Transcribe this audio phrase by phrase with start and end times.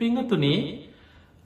[0.00, 0.60] පිංහතුනේ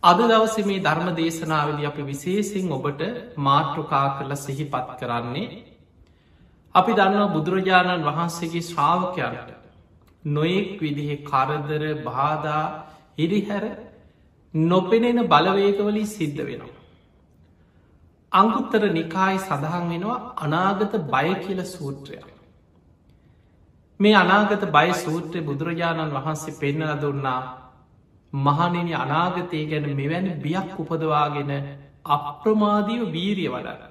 [0.02, 3.02] අද දවස මේ ධර්ම දේශනාවලි අපි විශේසිෙන් ඔබට
[3.38, 5.48] මාතෘකා කරල සිහිපත් කරන්නේ
[6.74, 9.50] අපි දන්නවා බුදුරජාණන් වහන්සේගේ ශ්‍රාවකයන්ට
[10.24, 12.64] නොයෙක් විදිහෙ කරදර බාධා
[13.18, 13.64] හිරිහැර
[14.54, 16.80] නොපෙනෙන බලවේගවලින් සිද්ධ වෙනවා.
[18.32, 22.26] අංකුත්තර නිකායි සඳහන් වෙනවා අනාගත බය කියල සූත්‍රයක්.
[24.00, 27.59] මේ අනාගත බය සූත්‍රය බුදුරජාණන් වහන්සේ පෙන්නල දුන්නා
[28.32, 31.50] මහනෙන අනාගතය ගැන මෙවැනි බියක් උපදවාගෙන
[32.06, 33.90] අප්‍රමාදීව වීරිය වඩර.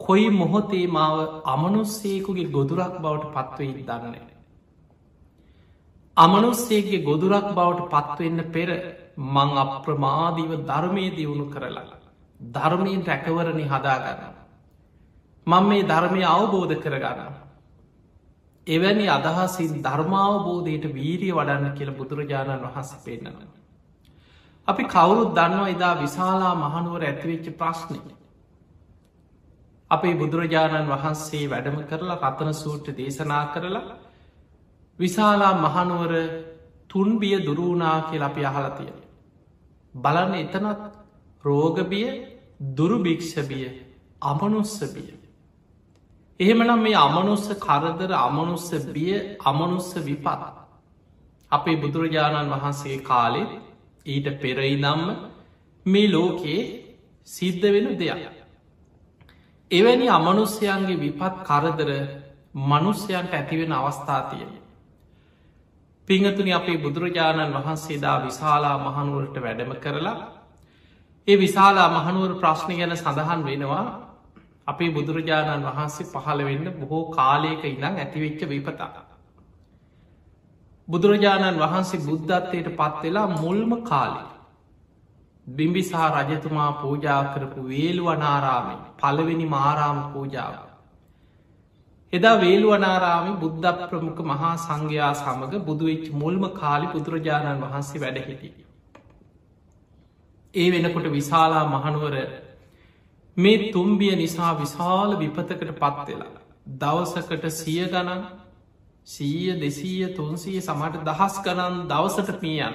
[0.00, 4.26] කොයි මොහොතේ මාව අමනුස්සේකුගේ ගොදුරක් බවට පත්වයි දන්නේ.
[6.16, 8.70] අමනුස්සේගේ ගොදුරක් බවට පත්වවෙන්න පෙර
[9.16, 12.00] මං අප්‍රමාදීව ධර්මය දියුණු කරලා.
[12.40, 14.34] ධර්මයෙන් රැකවරණි හදාගන්න.
[15.46, 17.49] මං මේ ධර්මය අවබෝධ කරගන්න.
[18.70, 23.50] එවැනි අදහසින් ධර්මාවබෝධයට වීරිය වඩන්න කියල බුදුරජාණන් වහන්ස පෙන්න්නනවා.
[24.68, 28.00] අපි කවුරුත් දන්නවා එදා විශාලා මහනුවර ඇතිවෙච්ච ප්‍රශ්නය.
[29.90, 33.86] අපේ බුදුරජාණන් වහන්සේ වැඩම කරලා රතන සූට්‍ර දේශනා කරලා
[34.98, 36.12] විශාලා මහනුවර
[36.88, 38.92] තුන්බිය දුරුණා කියල අපි අහලතිය.
[39.94, 40.80] බලන්න එතනත්
[41.44, 42.10] රෝගබිය
[42.70, 43.66] දුරුභික්ෂබිය
[44.22, 45.19] අමනුස්සබිය.
[46.40, 50.42] එහෙමනම් මේ අමනුස්ස කරදර අමනුස්ස බිය අමනුස්ස විපත්.
[51.52, 53.42] අපේ බුදුරජාණන් වහන්සේ කාලෙ
[54.06, 55.08] ඊට පෙරයි නම්ම
[55.86, 56.62] මේ ලෝකයේ
[57.28, 58.22] සිද්ධ වෙන දෙයක්.
[59.70, 61.90] එවැනි අමනුස්්‍යයන්ගේ විපත් කරදර
[62.54, 64.52] මනුස්්‍යයන්ට ඇතිවෙන අවස්ථාතියෙන්.
[66.08, 70.18] පිංහතුනි අපේ බුදුරජාණන් වහන්සේදා විශාලා මහනුවරට වැඩම කරලා
[71.28, 74.09] ඒ විශාලා මහනුවර ප්‍රශ්නය ගැන සඳහන් වෙනවා
[74.70, 78.90] අපේ බුදුරජාණන් වහන්සේ පහළ වෙන්න බොහෝ කාලයක ඉඳං ඇතිවෙච්ච විපතා.
[80.88, 84.24] බුදුරජාණන් වහන්සේ බුද්ධත්වයට පත්වෙලා මුල්ම කාලි.
[85.46, 90.54] බිම්බිසා රජතුමා පූජා කරපු වේල්ුවනාරාමි පළවෙනි මාරාම පූජාව.
[92.12, 98.50] එදා වේල්ුවනාරාමි බුද්ධ ප්‍රමුඛ මහා සංඝයා සමඟ බුදුවෙච් මුල්ම කාලි බුදුරජාණන් වහන්සේ වැඩහිටි.
[100.54, 102.14] ඒ වෙනකොට විශාලා මහනුවර
[103.40, 106.40] මේ තුම්බිය නිසා විශාල විපතකට පත්වෙලා.
[106.76, 108.24] දවසකට සිය ගණන්
[109.06, 112.74] සීය දෙසීය තුන්සීය සමට දහස් ගණන් දවසට පියන.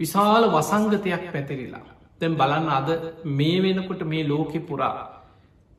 [0.00, 1.86] විශාල වසංගතයක් පැතිරිලා.
[2.20, 2.88] දැම් බලන්න අද
[3.26, 5.20] මේ වෙනකොට මේ ලෝකෙ පුරා.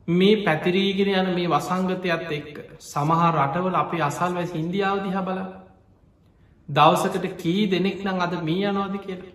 [0.08, 5.40] මේ පැතිරීගෙන යන මේ වසංගතයක්ත් එක්ක සමහා රටවල අපි අසල්වැස් ඉන්දියාව දිහ බල
[6.68, 9.32] දවසකට කී දෙනෙක් නං අද මේ යනවාද කියලා.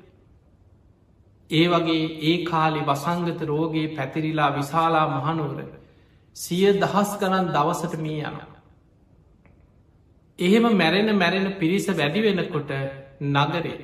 [1.50, 5.60] ඒ වගේ ඒ කාලි වසංගත රෝගේ පැතිරිලා විශාලා මහනුවර
[6.36, 8.40] සිය දහස් ගණන් දවසට මී යන.
[10.40, 12.72] එහෙම මැරෙන මැරෙන පිරිස වැඩි වෙනකොට
[13.28, 13.78] නගරේ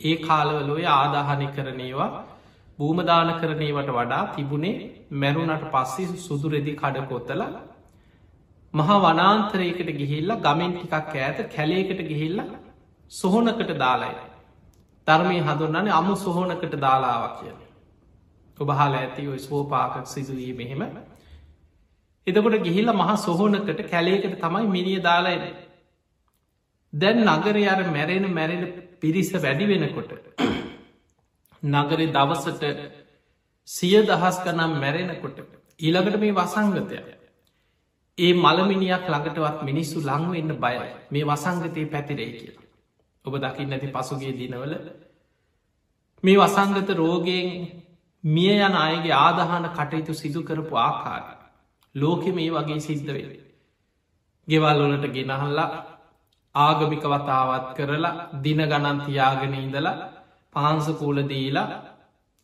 [0.00, 2.10] ඒ කාලවලොය ආදාහනි කරනේවා
[2.78, 4.76] භූමදාන කරනේවට වඩා තිබුණේ
[5.14, 7.42] මැරුණට පස්සේ සුදුරෙදි කඩකොත්තල
[8.74, 12.38] මහා වනාන්තරයකට ගිහිල්ල ගමෙන් ටිකක් ඇත කැලේකට ගිහිල්ල
[13.12, 14.33] සොහොනකට දාලායි
[15.08, 17.58] ධර්මය හඳුන්නන්නේ අමු සොහොනකට දාලාවක් කියන.
[18.58, 20.82] ඔබහල ඇති ඔයි ස්වෝපාකක් සිදුවී මෙහෙම.
[22.26, 25.44] එතකොට ගිහිල්ල මහ සොහොනකට කැලේකට තමයි මිනිිය දාලායින.
[26.92, 28.64] දැන් නගර අර මැරෙන මැරෙන
[29.00, 30.12] පිරිස වැඩි වෙනකොට.
[31.74, 32.64] නගරේ දවසට
[33.68, 35.38] සිය දහස් කනම් මැරෙනකොට
[35.80, 36.98] ඊළඟට මේ වසංගතය.
[38.18, 42.63] ඒ මළමිනියක් ළඟටවත් මිනිස්සු ලංවෙන්න බයයි මේ වසංගතය පැතිරේ කියලා.
[43.24, 44.74] ඔබ දකිින් නැති පසුගේ දිනවල
[46.24, 47.48] මේ වසංගත රෝගයෙන්
[48.24, 51.24] මිය යන අයගේ ආදහන කටයුතු සිදු කරපු ආකාර
[51.94, 53.40] ලෝකෙ මේ වගේ සිද්ධ වේ.
[54.48, 55.70] ගෙවල් වලට ගෙනහල්ලා
[56.54, 59.96] ආගමික වතාවත් කරලා දින ගණන් තියාගෙන ඉඳලා
[60.54, 61.68] පාන්සකූල දීලා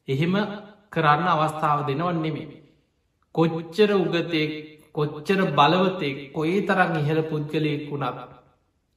[0.09, 0.35] එහෙම
[0.91, 2.51] කරන්න අවස්ථාව දෙනවන් නෙමේ.
[3.35, 4.47] කොච්චර උගතේ
[4.93, 8.40] කොච්චර බලවතේ කොයි තරම් ඉහළ පුද්ගලයෙක් වුණත්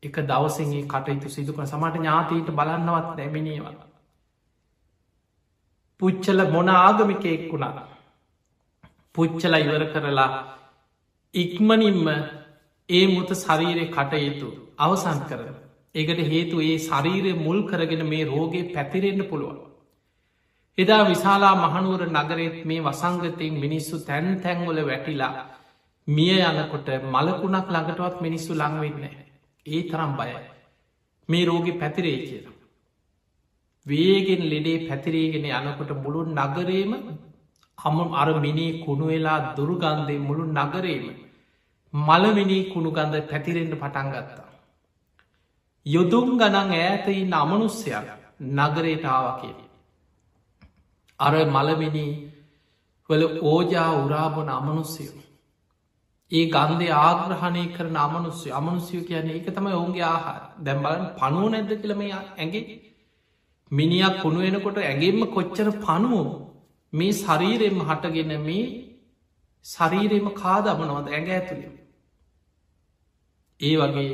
[0.03, 3.75] එක දවසගේ කටයුතු සිදුකන සමට ඥාතීට බලන්නවත් නැමිනේවා.
[6.01, 7.87] පුච්චල මොන ආගමිකයෙක් වුණා.
[9.15, 10.31] පුච්චල ඉවර කරලා
[11.33, 12.07] ඉක්මනින්ම
[12.89, 14.47] ඒ මුත ශරීරය කටයුතු
[14.77, 15.55] අවසන් කරන.
[15.95, 19.59] එකට හේතු ඒ ශරීරය මුල් කරගෙන මේ රෝගේ පැතිරෙන්න්න පුළුවන්.
[20.77, 25.35] එදා විශාලා මහනුවර නගරෙත් මේ වසංගතයෙන් මිනිස්සු තැන් තැන්වල වැටිලා
[26.07, 29.22] මිය යනකොට මලකුණක් ළඟටවත් මිනිස්සු ලංවෙන්නේ.
[29.65, 30.39] ඒ තරම් බයයි.
[31.29, 32.57] මේ රෝගි පැතිරේ කියලා.
[33.85, 36.93] වේගෙන් ලෙඩේ පැතිරේගෙන යනකොට මුළුන් නගරේම
[37.77, 41.05] හම අර මිනී කුණු වෙලා දුරුගන්දේ මුළු නගරේම
[41.93, 44.51] මලමිනී කුණු ගන්ද පැතිරෙන්ට පටන් ගත්තා.
[45.85, 48.07] යොදුම් ගනන් ඈතයි නමනුස්්‍යයක්
[48.57, 49.55] නගරයට ආවකේ.
[51.19, 52.07] අර මළමිනි
[53.09, 55.22] වල ඕජා උරාබොන අමනුස්්‍යයෝ.
[56.33, 62.01] ඒ ගන්දේ ආග්‍රහණය කරන අමනුස්්‍ය අමනුස්්‍යය කියන්නේ එක තමයි ඔවුන්ගේ ආහාර දැම්බලන් පනුව නැද්ද කියලම
[62.07, 62.63] ඇගේ
[63.71, 66.27] මිනිියක් කුණු වෙනකොට ඇගේම කොච්චර පනුවෝ
[66.93, 68.65] මේ ශරීරෙම හටගෙන මේ
[69.65, 71.69] ශරීරෙම කාදමනවද ඇඟ ඇතුළි.
[73.59, 74.11] ඒ වගේ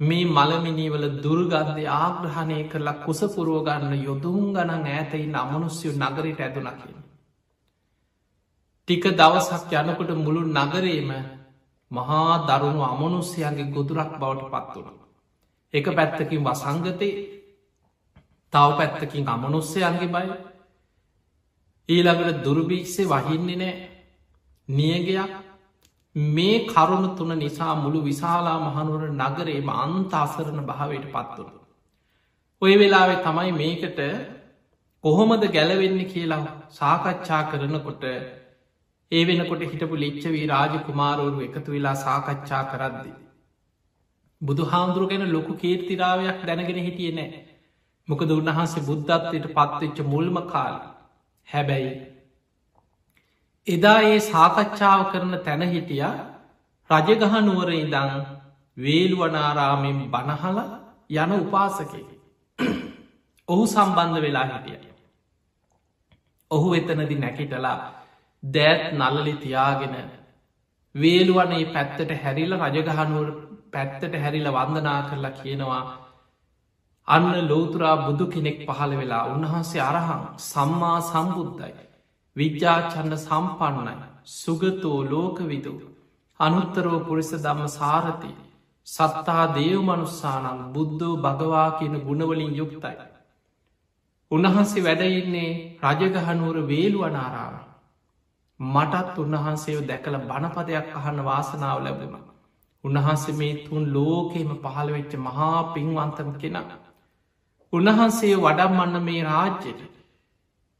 [0.00, 6.98] මේ මළමිනීවල දුර්ගන්ධය ආග්‍රහණය කරලා කුසපුරුවගන්න යොදුම් ගණන් ඇතයි අමනුස්්‍යය නගරයට ඇදුන කියන.
[8.88, 11.10] ටික දවසක් යනකොට මුළු නගරේම
[11.90, 14.98] මහා දරුණු අමනුස්්‍යයන්ගේ ගොදුරක් බවට පත් වුණ.
[15.74, 17.08] එක පැත්තකින් වසංගතය
[18.52, 20.28] තව පැත්තකින් අමනුස්්‍යයන්ගේ බයි
[21.88, 23.74] ඊළඟට දුර්භීක්ෂේ වහින්නේ නෑ
[24.68, 25.32] නියගයක්
[26.16, 31.50] මේ කරුණු තුන නිසා මුළු විශාලා මහනුවර නගරේම අන්ත අසරණ භාවයට පත්වන.
[32.62, 33.98] ඔය වෙලාවෙ තමයි මේකට
[35.04, 38.04] කොහොමද ගැලවෙන්න කියලා සාකච්ඡා කරනකොට
[39.12, 43.12] ඒ වෙනකොට හිටපු ලිච්චවී රාජ කුමාරවරු එකතු වෙලා සාකච්ඡා කරද්දි.
[44.40, 47.44] බුදු හාමුදුරු ගැන ලොකු කීර්තිරාවයක් දැනගෙන හිටිය නෑ
[48.08, 50.74] මොකද උන්වහන්සේ බුද්ධත්වයට පත්වෙච්ච මුල්ම කාල
[51.48, 51.92] හැබැයි
[53.66, 56.02] එදා ඒ සාකච්ඡාව කරන තැන හිටිය
[56.90, 58.12] රජගහනුවර ඉදං
[58.76, 60.58] වේළුවනාරාමෙන් බණහල
[61.14, 62.02] යන උපාසකය.
[63.48, 64.78] ඔහු සම්බන්ධ වෙලා හිටිය.
[66.50, 67.78] ඔහු එතනදි නැකිටලා
[68.52, 69.94] දෑත් නල්ලලි තියාගෙන
[70.94, 73.28] වේළුවනේ පැත්තට හැරිල රජගහනුවර
[73.72, 75.82] පැත්තට හැරිල වන්දනා කරලා කියනවා
[77.08, 81.84] අන්න ලෝතුරා බුදු කෙනෙක් පහළ වෙලා උන්වහන්සේ අරහං සම්මා සම්බුද්ධයි.
[82.36, 83.94] විද්‍යාචන්න සම්පන්නයි
[84.32, 85.74] සුගතෝ ලෝකවිදු
[86.40, 88.32] අනුත්තරෝ පුරිස දම්ම සාරති
[88.86, 92.96] සත්තා දේවමනුස්සානන් බුද්ධෝ භගවා කියන ගුණවලින් යුක්තයි.
[94.30, 95.50] උන්වහන්සේ වැඩඉන්නේ
[95.84, 97.54] රජගහනුවර වේලු අනාරාව.
[98.60, 102.16] මටත් උන්වහන්සේව දැකළ බණපදයක් අහන්න වාසනාව ලැබුණ.
[102.84, 106.56] උන්වහන්සේ මේ තුන් ලෝකෙම පහළ වෙච්ච මහා පින්වන්තම කෙන.
[107.72, 109.80] උන්වහන්සේ වඩම්මන්න මේ රාජ්‍යයට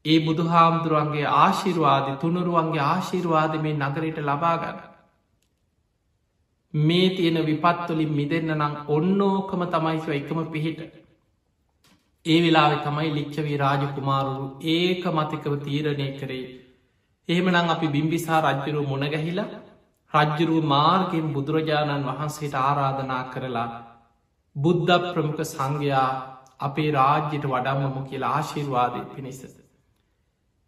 [0.05, 4.79] ඒ බුදු හාමුදුරුවන්ගේ ආශිරවාද තුනුරුවන්ගේ ආශිරවාද මේ නගරයට ලබාගන්න.
[6.73, 10.79] මේ තියෙන විපත්තුලින් මිදන්න නම් ඔන්නෝකම තමයිව එකම පිහිට.
[12.25, 16.66] ඒ වෙලාවෙ තමයි ලිච්චවී රාජකුමාරුරු ඒක මතිකව තීරණය කරේ.
[17.29, 19.49] එහෙමනං අපි බිම්බිසා රජ්ජරු මුණගැහිලා
[20.13, 23.69] රජ්ජරුව මාර්ගෙන් බුදුරජාණන් වහන්සේට ආරාධනා කරලා
[24.55, 26.09] බුද්ධ ප්‍රමුඛ සංඝයා
[26.59, 29.55] අපේ රාජ්‍යයට වඩම්මම කියලා ආශිර්වාදය පිණිසද.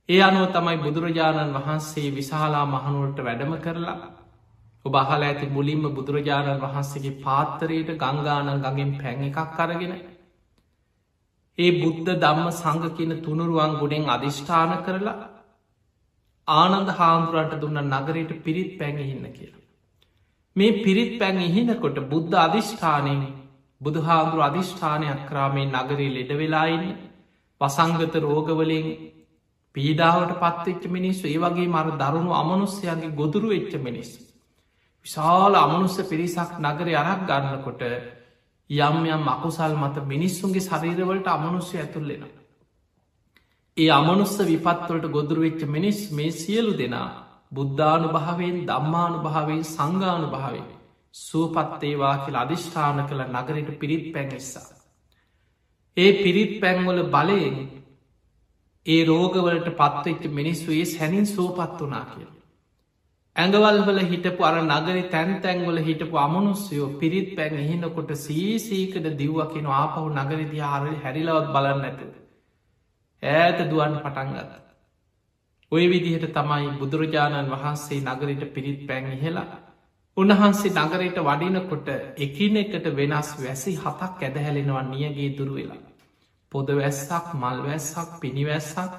[0.09, 3.97] ඒ අනුව තමයි බුදුරජාණන් වහන්සේ විශාලා මහනුවට වැඩම කරලා
[4.85, 9.93] ඔබ අහල ඇති මුලින්ම බුදුරජාණන් වහන්සේගේ පාත්තරයට ගංගානන් ගගෙන් පැන් එකක් කරගෙන
[11.57, 15.19] ඒ බුද්ධ දම්ම සංග කියන තුනුරුවන් ගුණෙන් අධිෂ්ඨාන කරලා
[16.53, 19.65] ආනන්ද හාමුදුරන්ට දුන්න නගරයට පිරිත් පැඟහින්න කියලා.
[20.55, 23.21] මේ පිරිත් පැන් ඉහිනකොට බුද්ධ අධිෂ්ඨානයෙන්
[23.81, 26.97] බුදු හාමුදුරු අධිෂ්ඨානයක් කරාමේ නගරේ ලෙඩ වෙලායින්න
[27.61, 28.87] වසංගත රෝගවලින්
[29.75, 34.09] පීඩාවට පත්වෙච්ච මිනිස්සු ඒ වගේ මර දරුණු අමනුස්්‍යයන්ගේ ගොදුරු වෙච්ච මිනිස්.
[35.05, 37.81] විශාල අමනුස්ස පිරිසක් නගර අරක් ගන්නකොට
[38.69, 42.23] යම් යම් අකුසල් මත මිනිස්සුන්ගේ ශරීරවලට අමනුස්්‍ය ඇතුල්ලෙන.
[43.79, 47.09] ඒ අමනුස්ස විපත්වලට ගොදුරු වෙච්ච මිනිස් මේ සියලු දෙනා
[47.51, 50.67] බුද්ධානු භාවෙන් දම්මානු භාවෙන් සංගානු භාවෙන්
[51.15, 54.67] සූපත්තේවා කියල අධිෂ්ඨාන කළ නගරට පිරිත් පැන්නිස්සා.
[55.97, 57.57] ඒ පිරිත් පැන්වල බලයෙන්
[58.85, 62.29] ඒ රෝගවලට පත්වෙච්ච මිනිස්සු ඒ සැනින් සෝපත් වනා කිය.
[63.35, 70.65] ඇඟවල්වල හිටපු අර නගරි තැන් තැන්වල හිටපු අමනුස්යෝ පිරිත් පැන් එහිනකොට සීසීකද දිව්වකින ආපහු නගරිදි
[70.67, 72.18] ආරල් හැරිලවත් බලන්න ඇත.
[73.23, 74.51] ඈත දුවන් පටන්ගත.
[75.71, 79.59] ඔය විදිහට තමයි බුදුරජාණන් වහන්සේ නගරට පිරිත් පැන් ඉහෙලා
[80.17, 85.83] උන්වහන්සේ නගරයට වඩිනකොට එකිනෙකට වෙනස් වැසි හතක් ඇදහැලෙනවා නියගේ දුරුවෙලා.
[86.51, 88.93] පොද වැස්සක් මල් වැස්සක් පිණිවැස්සක්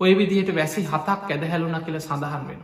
[0.00, 2.62] ඔය විදිහට වැසි හතක් ඇදහැලුන කියල සඳහන් වෙන.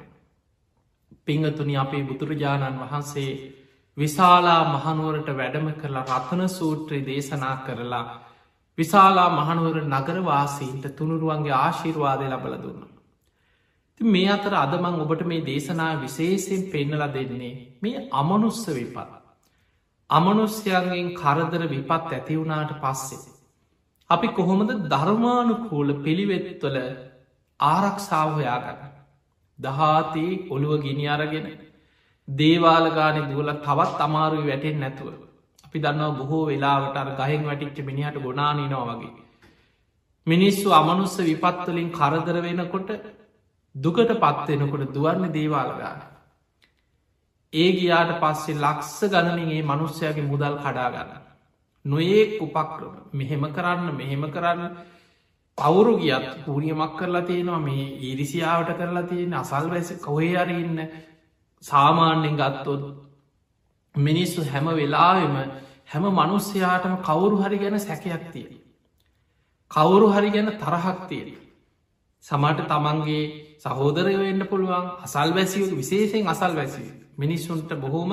[1.24, 3.30] පිංහතුනි අපේ බුදුරජාණන් වහන්සේ
[3.96, 8.04] විශාලා මහනුවරට වැඩම කරලා රතන සූත්‍රය දේශනා කරලා
[8.78, 12.82] විශාලා මහනුවර නගරවාසීන්ට තුනුරුවන්ගේ ආශිර්වාදය ලබල දුන්න.
[14.00, 18.98] මේ අතර අදමං ඔබට මේ දේශනා විශේෂයෙන් පෙන්නල දෙන්නේ මේ අමනුස්ස විපත්.
[20.10, 23.32] අමනුස්්‍යයන්ගෙන් කරදර විපත් ඇතිවුණාට පස්සේ.
[24.10, 26.76] අපි කොහොමද ධර්මානුකූල පිළිවෙත්වල
[27.60, 28.92] ආරක්ෂාවහයාගන්න.
[29.58, 31.46] දහාතේ ඔළුව ගිනි අරගෙන
[32.28, 35.25] දේවාලගානෙ දුවල තවත් අමාරුයි වැටෙන් නැතුව.
[35.66, 39.14] අපි දන්නවා බොහෝ වෙලාවට අර ගහෙන් වැටිච්ච මිනිහට ගොනානීනවා වගේ.
[40.26, 42.90] මිනිස්සු අමනුස්ස විපත්වලින් කරදර වෙනකොට
[43.74, 46.00] දුකට පත්වෙනකොට දුවන්න දේවාලගාන.
[47.52, 51.10] ඒ ගියාට පස්සේ ලක්ස ගණනගේ මනුස්්‍යයාගේ මුදල් කඩාගන්න.
[51.84, 54.76] නොඒක් උපක්‍රම මෙහෙම කරන්න මෙහෙම කරන්න
[55.58, 60.80] පවුරු ගියත් පූරියමක් කරලා තියෙනවා මේ ඊරිසියාවට කරලා තියෙන අසල් වැස කොහේ අරඉන්න
[61.62, 62.84] සාමාන්‍යෙන් ගත්තොත්
[63.98, 65.36] මිනිස්සු හැම වෙලාවෙම
[65.86, 68.54] හැම මනුස්්‍යයාටම කවුරු හරි ගැන සැකයක් තියෙන.
[69.70, 71.36] කවුරු හරි ගැන තරහක් තියෙන.
[72.24, 73.22] සමට තමන්ගේ
[73.58, 78.12] සහෝදරය වෙන්න පුළුවන් අසල් වැසිය විශේෂෙන් අසල් වැසිය මිනිස්සුන්ට බොහෝම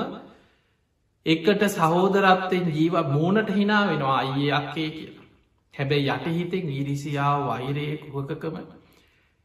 [1.25, 5.27] එකට සහෝදරත්තෙන් ජීව මූනට හිනා වෙනවා අයියේ අක්කේ කියලා.
[5.73, 8.55] හැබැයි යටහිතෙන් ඉරිසියාව වෛරය කුහකකම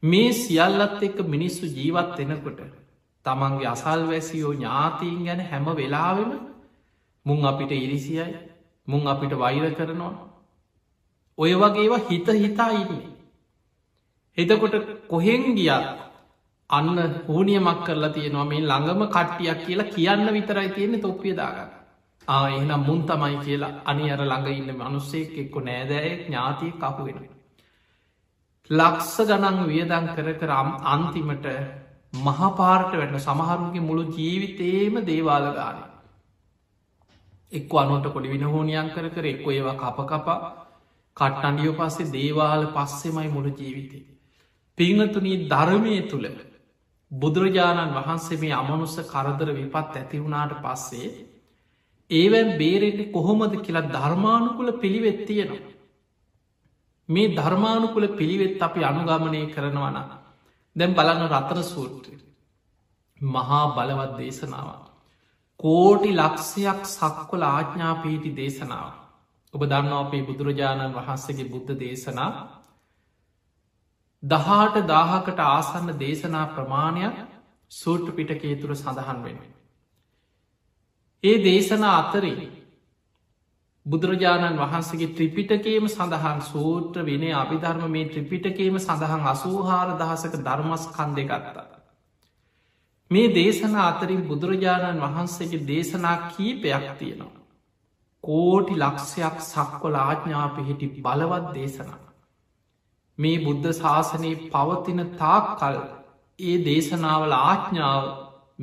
[0.03, 2.59] මේ සියල්ලත් එක්ක මිනිස්සු ජීවත් වෙනකොට
[3.25, 6.31] තමන්ගේ අසල් වැසියෝ ඥාතීන් ගැන හැම වෙලාවෙම
[7.25, 8.27] මුං අපිට ඉරිසියයි
[8.87, 10.13] මුං අපිට වෛර කරනවා.
[11.37, 13.09] ඔය වගේවා හිත හිතා ඉන්නේ.
[14.37, 14.75] එතකොට
[15.07, 15.85] කොහෙන් ගියත්
[16.69, 16.97] අන්න
[17.27, 21.69] හූනියමක් කරලා තියෙනවා මේ ළඟම කට්ටියක් කියලා කියන්න විතරයි තියෙන්නේ තොප්පිය දාගන්න.
[22.27, 27.19] ආයනම් මුන් තමයි කියලා අනි අර ළඟ ඉන්න මනුස්සෙක් එක්කො නෑදෑය ඥාතිය කපු වෙන.
[28.69, 31.47] ලක්ස ගනන් වියදන් කර කරම් අන්තිමට
[32.13, 35.77] මහපාරට වැන්න සමහරුගේ මුළු ජීවිතේම දේවාලගාන.
[37.51, 40.39] එක් අනුට කොඩි විනහෝනියන් කර කර එක්කො ඒවා කප කපා
[41.17, 44.07] කට්ටන්ඩියෝ පස්සේ දේවාල පස්සෙමයි මුළු ජීවිතේ.
[44.77, 46.27] පිංහතුනී ධර්මය තුළ
[47.11, 51.09] බුදුරජාණන් වහන්සේ මේ අමනුස්ස කරදර විපත් ඇතිවුණාට පස්සේ
[52.11, 55.75] ඒවැන් බේරෙන්ට කොහොමද කියලා ධර්මානුකුල පිළිවෙත් තියෙනවා.
[57.09, 60.18] මේ ධර්මානුකුල පිළිවෙත් අපි අනුගමනය කරනවන
[60.79, 62.15] දැම් බලන්න රතන සූත්‍රය
[63.21, 64.69] මහා බලවත් දේශනාව.
[65.59, 68.91] කෝටි ලක්ෂයක් සක්වල ආඥාපීටි දේශනාව.
[69.53, 72.31] ඔබ දන්නවා අපේ බුදුරජාණන් වහන්සේගේ බුද්ධ දේශනා
[74.23, 77.17] දහාට දාහකට ආසන්න දේශනා ප්‍රමාණයක්
[77.71, 79.53] සූට්‍ර පිටකේ තුර සඳහන් වෙනුවෙන්.
[81.23, 82.39] ඒ දේශනා අතරින්
[83.89, 91.67] බුදුරජාණන් වහන්සේගේ ත්‍රිපිටකේම සඳහන් සූත්‍ර විනේ අභිධර්ම මේ ත්‍රිපිටකේම සඳහන් අසූහාර දහසක ධර්මස් කන්දෙ ගත්තා.
[93.11, 97.39] මේ දේශනා අතරින් බුදුරජාණන් වහන්සේගේ දේශනා කීපයක් තියෙනවා.
[98.23, 101.99] කෝටි ලක්ෂයක් සක්වල ආඥාපිහිටි බලවත් දේශනා.
[103.17, 105.77] මේ බුද්ධ ශාසනයේ පවතින තාක් කල්
[106.39, 108.03] ඒ දේශනාවල ආඥාව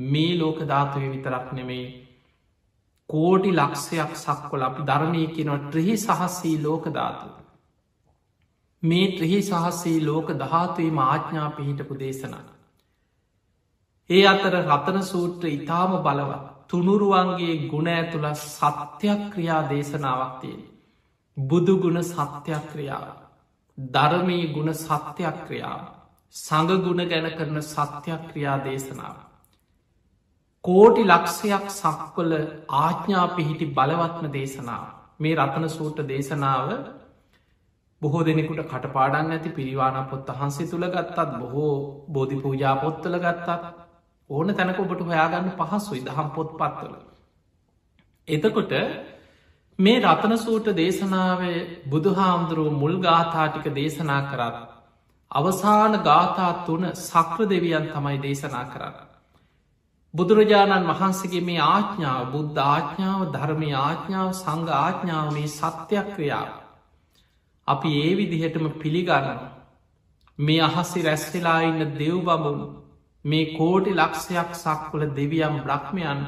[0.09, 2.06] මේ ලෝක ධාතුවය විතරක් නෙමේ
[3.11, 7.29] කෝටි ලක්ෂයක් සක්වල අපි ධර්මය කියනව ට්‍රහි සහස්සී ලෝක ධාතු.
[8.83, 12.45] මේ ත්‍රහි සහස්සේ ලෝක දහතුවීම ආඥා පිහිටපු දේශනා.
[14.11, 16.33] ඒ අතර රතන සූත්‍ර ඉතාම බලව
[16.69, 20.63] තුනුරුවන්ගේ ගුණ ඇතුළ සත්‍යයක් ක්‍රියා දේශනාවක් තියෙන.
[21.37, 23.07] බුදුගුණ සත්‍යයක් ක්‍රියාව.
[23.79, 25.83] ධර්මී ගුණ සත්‍යයක් ක්‍රියාව.
[26.35, 29.17] සඟගුණ ගැන කරන සත්‍යයක් ක්‍රියා දේශනාව.
[30.67, 32.33] කෝටි ලක්ෂයක් සක්වල
[32.77, 34.85] ආඥා පිහිටි බලවත්ම දේශනාව
[35.19, 36.69] මේ රතන සූට දේශනාව
[38.03, 41.75] බොහෝ දෙනෙකුට කටපාඩන් ඇති පිරිවාන පොත් වහන්සේ තුළ ගත්තත් බොහෝ
[42.09, 43.75] බෝධි පූජා පොත්තල ගත්තත්
[44.31, 46.95] ඕන තැනක ඔබට හොයාගන්න පහසුයි දහම් පොත් පත්වල.
[48.29, 48.73] එතකොට
[49.79, 54.57] මේ රතන සූට දේශනාවේ බුදුහාමුදුරුව මුල් ගාථාටික දේශනා කරත්.
[55.31, 59.16] අවසාන ගාථා තුන සක්‍ර දෙවියන් තමයි දේශනා කරන්න.
[60.17, 66.49] බුදුරජාණන් වහන්සේගේ මේ ආඥාව බුද්ධ ආඥාව ධර්මය ආඥාව සංඝ ආඥාව මේ සත්‍යයක් ක්‍රියාව.
[67.69, 69.41] අපි ඒ විදිහටම පිළිගන්න
[70.39, 72.67] මේ අහස්සි රැස්වෙලා ඉන්න දෙව්බමුණු
[73.25, 76.21] මේ කෝටි ලක්ෂයක් සක්වල දෙවියම් බ්‍රහ්මයන්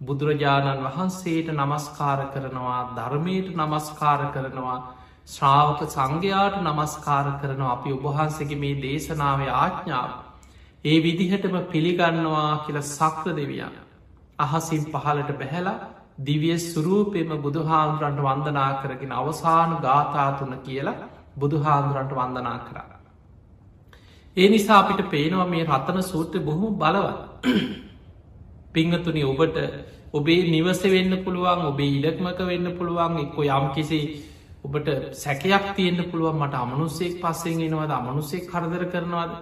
[0.00, 4.78] බුදුරජාණන් වහන්සේට නමස්කාර කරනවා ධර්මයට නමස්කාර කරනවා
[5.26, 10.10] ශ්‍රාවක සංඝයාට නමස්කාර කරනවා අපි ඔබහන්සගේ මේ දේශනාවේ ආඥාව
[10.84, 13.76] ඒ විදිහටම පිළිගන්නවා කියල සක්‍ර දෙවියන්
[14.38, 15.78] අහසින් පහලට බැහැලා
[16.20, 21.00] දිවිය සුරූපෙම බුදුහාන්දුරන්ට වන්දනා කරගෙන අවසාන ගාථාතුන කියලා
[21.36, 22.98] බුදුහාන්දුරන්ට වන්දනා කරා.
[24.36, 27.06] ඒ නිසා අපිට පේනවා මේ රතන සූත්‍ර බොහොම බලව
[28.74, 29.56] පිංහතුනි ඔබට
[30.12, 34.00] ඔබේ නිවස වෙන්න පුළුවන් ඔබේ ඉඩක්මක වෙන්න පුළුවන් එක්කො යම් කිසි
[34.64, 39.34] ඔබට සැකයක් තියෙන්න්න පුළුවන් මට අමනුස්සෙක් පස්සෙන් එනවද අමනුස්සෙක් කරදර කරනවාද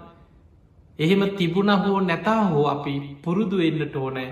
[0.98, 4.30] එහෙම තිබුණ හෝ නැතා හෝ අපි පුරුදු වෙන්නට ඕනෑ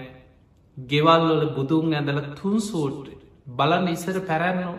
[0.76, 3.08] ගෙවල්වල බුදුන් ඇඳල තුන් සූට්‍ර
[3.52, 4.76] බලන්න ඉස්සර පැරැන්නෝ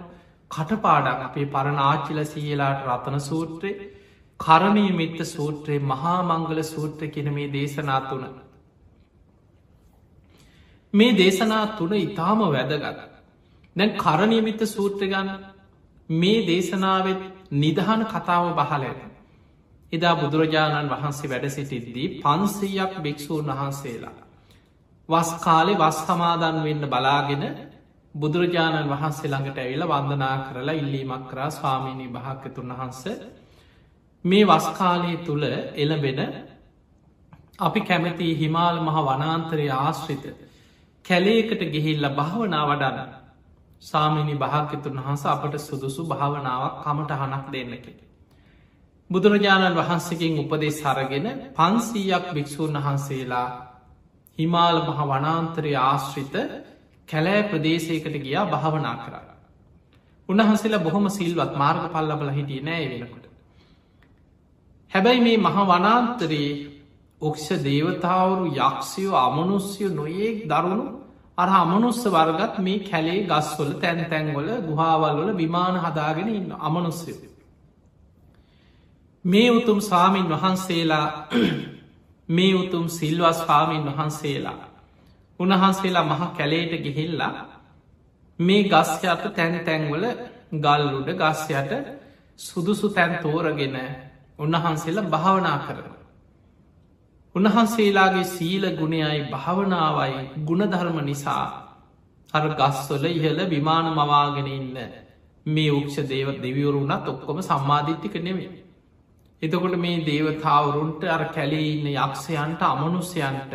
[0.52, 3.72] කටපාඩක් අපේ පරණ ආච්චිල සියලාට රතන සූත්‍රය
[4.40, 8.24] කරණී මිත්ත සූත්‍රයේ මහා මංගල සූත්‍ර කෙන මේ දේශනා තුන.
[10.94, 13.00] මේ දේශනා තුන ඉතාම වැදගත්.
[13.76, 15.30] දැන් කරණයමිත්ත සූත්‍ර ගන්න
[16.10, 17.22] මේ දේශනාවත්
[17.54, 19.11] නිදහන කතාව බහල ඇත.
[19.93, 24.15] එදා බුදුරජාණන් වහන්සේ වැඩ සිටිද්දී පන්සීයක් භික්‍ෂූන් වහන්සේලා.
[25.10, 27.43] වස් කාලෙ වස් සමාදන් වෙන්න බලාගෙන
[28.15, 33.01] බුදුරජාණන් වහන්සේ ළඟට ඇවිල වන්දනා කරලා ඉල්ලීමක් කරා ස්වාමීණී භාක්‍යතුන් වහන්ස
[34.25, 35.45] මේ වස්කාලය තුළ
[35.75, 36.19] එළබෙන
[37.60, 40.25] අපි කැමති හිමාල් මහ වනාන්තරය ආශ්‍රිත
[41.05, 43.12] කැලේකට ගෙහිල්ල භාවනා වඩන්න
[43.81, 47.91] සාමිනි භාග්‍යතුන් වහන්ස අපට සුදුසු භාවනාවක් කමට හනක් දෙන්නකි.
[49.12, 53.50] බුදුරජාණන් වහන්සකින් උපදෙස් සරගෙන පන්සීයක් භික්‍ෂූන් වහන්සේලා
[54.38, 56.36] හිමාල මහ වනාන්තරය ආශ්‍රිත
[57.10, 59.32] කැලෑ ප්‍රදේශයකට ගියා භාවනා කරා.
[60.30, 63.25] උන්වහන්සේලා බොහොම සිල්වත් මාර්ග පල්ලබල හිටිය නෑ වෙනකොට.
[64.91, 66.51] හැබැයි මේ මහ වනාන්තරයේ
[67.22, 70.86] ඔක්ෂ දේවතාවරු යක්ෂයෝ අමනුස්්‍යය නොයෙක් දරුණු
[71.38, 77.31] අර අමනුස්ස වර්ගත් මේ කැලේ ගස්වල තැන් තැන්වල ගුහාවල්වල විමාන හදාගෙන ඉන්න අමනුස්්‍යය.
[79.25, 81.28] මේ උතුම් සාමීන් වහන්සේලා
[82.30, 84.60] මේ උතුම් සිල්වස් පාමීන් වහන්සේලා
[85.40, 87.34] උන්වහන්සේලා මහ කැලේට ගිහිල්ලා
[88.40, 90.06] මේ ගස්යට තැන් තැන්වල
[90.58, 91.72] ගල්ලුඩ ගස්යට
[92.40, 93.78] සුදුසු තැන් තෝරගෙන
[94.40, 95.92] උන්වහන්සේලා භාවනා කරන.
[97.36, 101.46] උන්වහන්සේලාගේ සීල ගුණයයි භාවනාවයි ගුණධර්ම නිසා
[102.34, 104.78] හර ගස්වල ඉහල විමාන මවාගෙන ඉන්න
[105.46, 108.61] මේ උක්ෂ දේව දෙවිවරුණත් ඔක්කොම සම්මාධිට්ටික නෙවේ.
[109.41, 113.53] එතකොට මේ දේවතාවරුන්ට අර කැලේ ඉන්න යක්ෂයන්ට අමනුස්්‍යයන්ට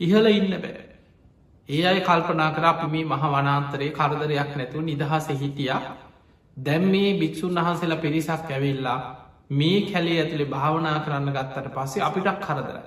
[0.00, 0.84] ඉහල ඉන්න බෑ.
[1.68, 5.72] ඒ අයි කල්පනා කර අපි මේ මහ වනාන්තරයේ කරදරයක් නැතුව නිදහස හිටිය
[6.56, 8.98] දැම් මේ භික්‍ෂූන් වහන්සේලා පිරිසක් ඇවෙල්ලා
[9.52, 12.78] මේ කැලේ ඇතුළේ භාවනා කරන්න ගත්තට පස්සේ අපිටක් කරදර.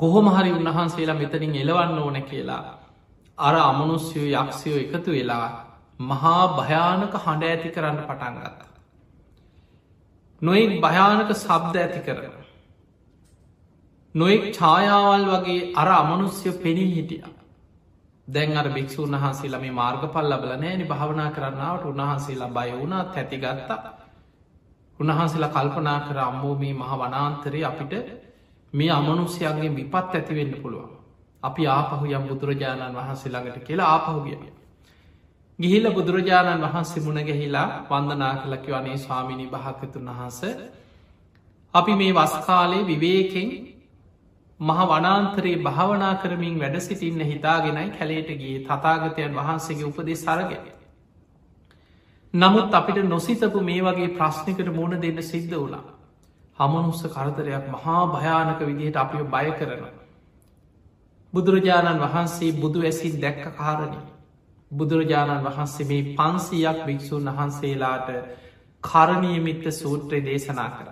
[0.00, 2.62] කොහොම හරි උන්වහන්සේලා මෙතනින් එලවන්න ඕන කියලා
[3.38, 5.46] අර අමනුස්්‍යයෝ යක්ෂයෝ එකතු වෙලා
[6.00, 8.36] මහා භයානක හඬ ඇති කරන්න පටන්
[10.36, 10.42] ගත්ත.
[10.42, 12.46] නොයි භයානක සබ්ද ඇති කරන.
[14.14, 17.24] නොෙක් ඡායාවල් වගේ අර අමනුස්්‍ය පෙනී හිටිය.
[18.28, 23.78] දැන් අර භික්ෂූන් වහන්සේලා මේ මාර්ගපල් ලබල නෑනි භාවනා කරන්නාවට උන්වහන්සේලා බය වුණා තැතිගත්තා
[25.00, 27.92] උන්වහන්සේලා කල්පනා කර අම්මෝ මේ මහ වනාන්තරය අපිට
[28.72, 30.90] මේ අමනුස්්‍යයන්ගේ විපත් ඇතිවෙන්න පුළුවන්.
[31.42, 34.38] අපි ආපහු යම් බුදුරජාණන් වහන්සේ ළඟට කියලා ආපහුගිය.
[35.58, 40.40] ගිහිල්ල බුදුරජාණන් වහන්සේ මුණගැහිලා වන්දනා කලකි වනේ ස්වාමිණි භාකතුන් වහන්ස
[41.74, 43.50] අපි මේ වස්කාලේ විවේකෙන්
[44.60, 50.66] මහ වනාන්තරයේ භාවනා කරමින් වැඩ සිටින්න හිතාගෙනයි කැලේට ගිය තතාගතයන් වහන්සේගේ උපදේ සරගෙන.
[52.34, 55.86] නමුත් අපිට නොසිතපු මේ වගේ ප්‍රශ්නකට මුණ දෙන්න සිද්ධ වුණා.
[56.58, 59.88] හමනුස්ස කරදරයක් මහා භයානක විදිහට අපි බය කරන.
[61.32, 64.00] බුදුරජාණන් වහන්සේ බුදු ඇසින් දැක්ක කාරණය.
[64.70, 68.08] බුදුරජාණන් වහන්සේ මේ පන්සීයක් භික්‍ෂූන් වහන්සේලාට
[68.84, 70.88] කරණීයමිත්ත සූත්‍රය දේශනා කර.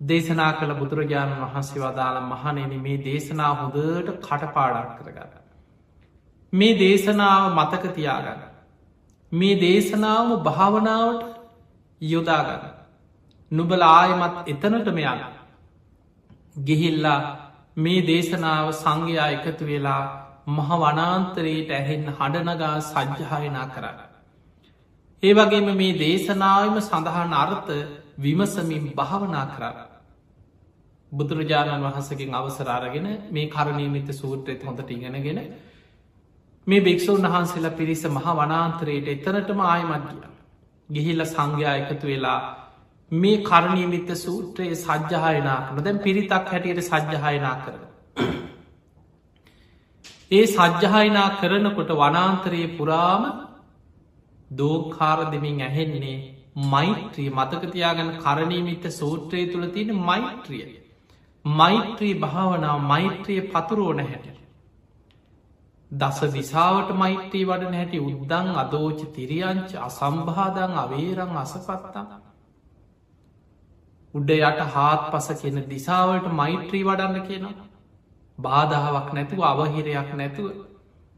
[0.00, 5.32] දේශනා කළ බුදුරජාණන් වහන්සේ වදාළ මහනෙන මේ දේශනා හොදට කටපාඩක් කරගන්න.
[6.52, 8.42] මේ දේශනාව මතක තියාගන්න.
[9.32, 11.22] මේ දේශනාවම භාවනාවට
[12.00, 12.64] යොදාගන්න.
[13.52, 15.24] නුබල ආයමත් එතනටම යන.
[16.60, 17.20] ගිහිල්ලා
[17.76, 24.00] මේ දේශනාව සංඝයා එකතු වෙලා මහ වනාන්තරයට ඇහෙන් හඩනගා සජ්්‍යහයනා කරන්න.
[25.22, 27.70] ඒ වගේම මේ දේශනාවම සඳහන් අර්ථ
[28.18, 29.78] විමසමින් භාවනා කරන්න.
[31.12, 35.40] බුදුරජාණන් වහන්සකින් අවසරාරගෙන මේ කරණීමිත සූත්‍රයත් හොඳට ඉගෙනගෙන
[36.66, 40.30] මේ භික්‍ෂූන් වහන්සේලා පිරිස මහ වනාන්තරයට එතනටම ආයමත් ගිය.
[40.88, 42.40] ගිහිල්ල සංඝයා එකතු වෙලා
[43.12, 47.74] මේ කරණීමිත්ත සූත්‍රයේ සජ්්‍යහයනා කරන දැන් පිරිතක් හැටියට සජ්්‍යහයනා කර.
[50.30, 53.24] ඒ සජ්්‍යහයනා කරනකොට වනාන්තරයේ පුරාම
[54.50, 56.18] දෝකාර දෙමින් ඇහෙන්නේ
[56.66, 60.64] මෛත්‍රී මතකතියාගන කරණීමිත්ත සූත්‍රය තුළ තියෙන මෛත්‍රිය.
[61.44, 64.26] මෛත්‍රී භාවනාව මෛත්‍රිය පතුරෝන හැට.
[65.90, 72.06] දස දිසාවට මෛත්‍රී වඩන හැටි උද්දං අදෝච තිරියංච අසම්භාදං අවේරං අසපත්තා.
[74.14, 77.73] උඩ යට හාත් පස කියන දිසාවට මෛත්‍රී වඩන්න කියනවා.
[78.38, 80.48] බාධාවක් නැතුව අවහිරයක් නැතුව.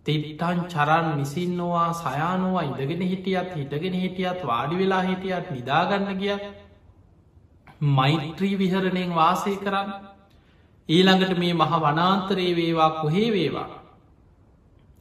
[0.07, 6.37] තිට්ටන් චරන් නිසින්නවා සයානවා ඉඳගෙන හිටියත් හිටගෙන හිටියත් වාඩි වෙලා හිටියත් නිදාගන්න ගිය
[7.81, 9.91] මෛත්‍රී විහරණයෙන් වාසය කරන්න.
[10.89, 13.69] ඊළඟට මේ මහ වනාන්තරයේ වේවා කොහේ වේවා?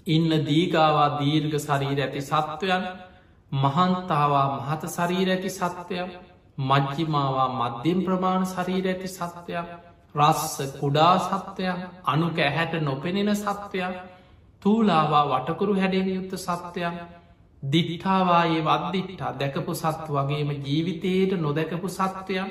[0.08, 2.84] ඉන්න දීගාවා දීර්ග ශරීර ඇති සත්වයන්
[3.52, 6.10] මහන්තාවා මහත ශරීර ඇති සත්වයන්
[6.58, 13.96] මජ්ජිමාවා මධ්‍යම් ප්‍රමාණ ශරීර ඇති සත්වයක් රස්ස කුඩා සත්වයක් අනුක ඇහැට නොපෙනෙන සත්වයක්
[14.62, 16.96] තූලාවා වටකුරු හැඩෙන් යුත්ත සත්වයන්
[17.64, 22.50] දිට්ඨාවායේ වද්දිට්ටා දැකපු සත්තු වගේම ජීවිතයට නොදැකපු සත්වයන්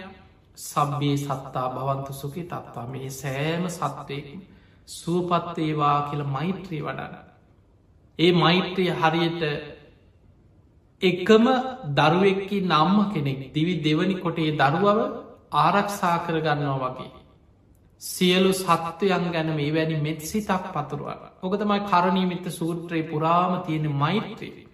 [0.59, 4.41] සබ්බේ සත්තා භවන්තු සුකි තත්තා මේ සෑම සත්වයකින්
[4.89, 7.15] සුවපත්තේවා කියල මෛත්‍රී වඩන.
[8.19, 9.43] ඒ මෛත්‍රිය හරියට
[11.03, 11.47] එකම
[11.93, 14.99] දරුවෙක්කි නම්ම කෙනෙක් දිවි දෙවනි කොටේ දරුවව
[15.55, 17.24] ආරක්ෂා කරගන්නවා වගේ.
[18.03, 21.09] සියලු සත්වයන් ගැන මේ වැනි මෙත් සිතක් පතුරුව.
[21.43, 24.69] ඔකතමයි කරණීමිත සූත්‍රයේ පුරාම තියෙන මෛත්‍රී.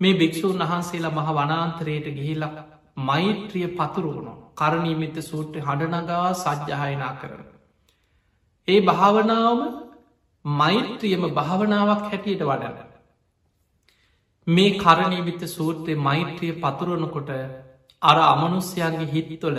[0.00, 2.56] මේ භික්‍ෂූන් වහන්සේලා මහ වනාන්තරයට ගිහිලක්
[3.00, 7.44] මෛත්‍රිය පතුරුවුණු කරණීමිත සූත්‍රය හඩනගා සජ්්‍යහයනා කරන.
[8.68, 9.60] ඒ භාවනාවම
[10.44, 12.90] මෛත්‍රියම භාවනාවක් හැටියට වඩන්න.
[14.46, 17.30] මේ කරණීවිත සූත්‍රය මෛත්‍රිය පතුරනකොට
[18.02, 19.58] අර අමනුස්්‍යයන්ගේ හිත්තොල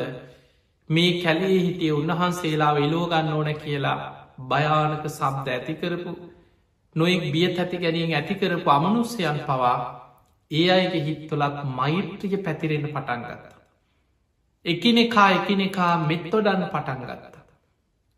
[0.90, 4.00] මේ කැලේ හිටිය උන්වහන්සේලා වෙලෝගන්න ඕන කියලා
[4.44, 6.12] භයානක සබ්ද ඇතිකරපු
[6.96, 9.78] නොයෙක් බිය ඇති ගැනීම ඇතිකරපු අමනුස්්‍යයන් පවා
[10.52, 13.56] ඒ අයගේ හිත්තුලත් මෛත්‍රිය පැතිරෙන පටන් ගත්ත.
[14.66, 17.36] එකිනෙකා එකිනෙකා මෙත්තොඩන්න පටන් ගත්ත.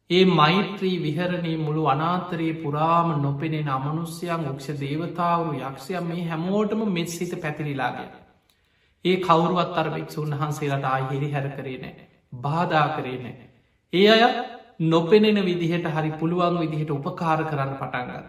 [0.09, 7.33] ඒ මෛත්‍රී විහරණී මුළු අනාතරයේ පුරාම නොපෙනෙන අමනුස්්‍යයන් උක්ෂ දේවතාවරු යක්ෂයම් මේ හැමෝටම මෙත් සිත
[7.41, 8.11] පැතිරිලාගෙන.
[9.05, 12.06] ඒ කවරුවත් අර භික්‍ෂූන් වහන්සේලට ආහිරි හැර කරේ නෑ.
[12.33, 13.49] බාධා කරේ නෑ.
[13.93, 14.23] ඒ අය
[14.81, 18.25] නොපෙනෙන විදිහට හරි පුළුවන් විදිහට උපකාර කරන්න පටන්ගන්න.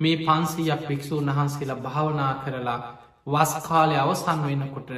[0.00, 2.80] මේ පන්සීයක් භික්‍ෂූන් වහන්සේලා භාවනා කරලා
[3.26, 4.90] වස්කාලය අවසන් වෙනකොට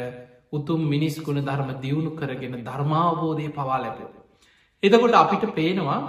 [0.53, 3.99] උතුම් මිනිස් ගුණ ධර්ම දියුණු කරගෙන ධර්මාවබෝධය පවා ලැබ.
[4.83, 6.01] එදකොට අපිට පේනවා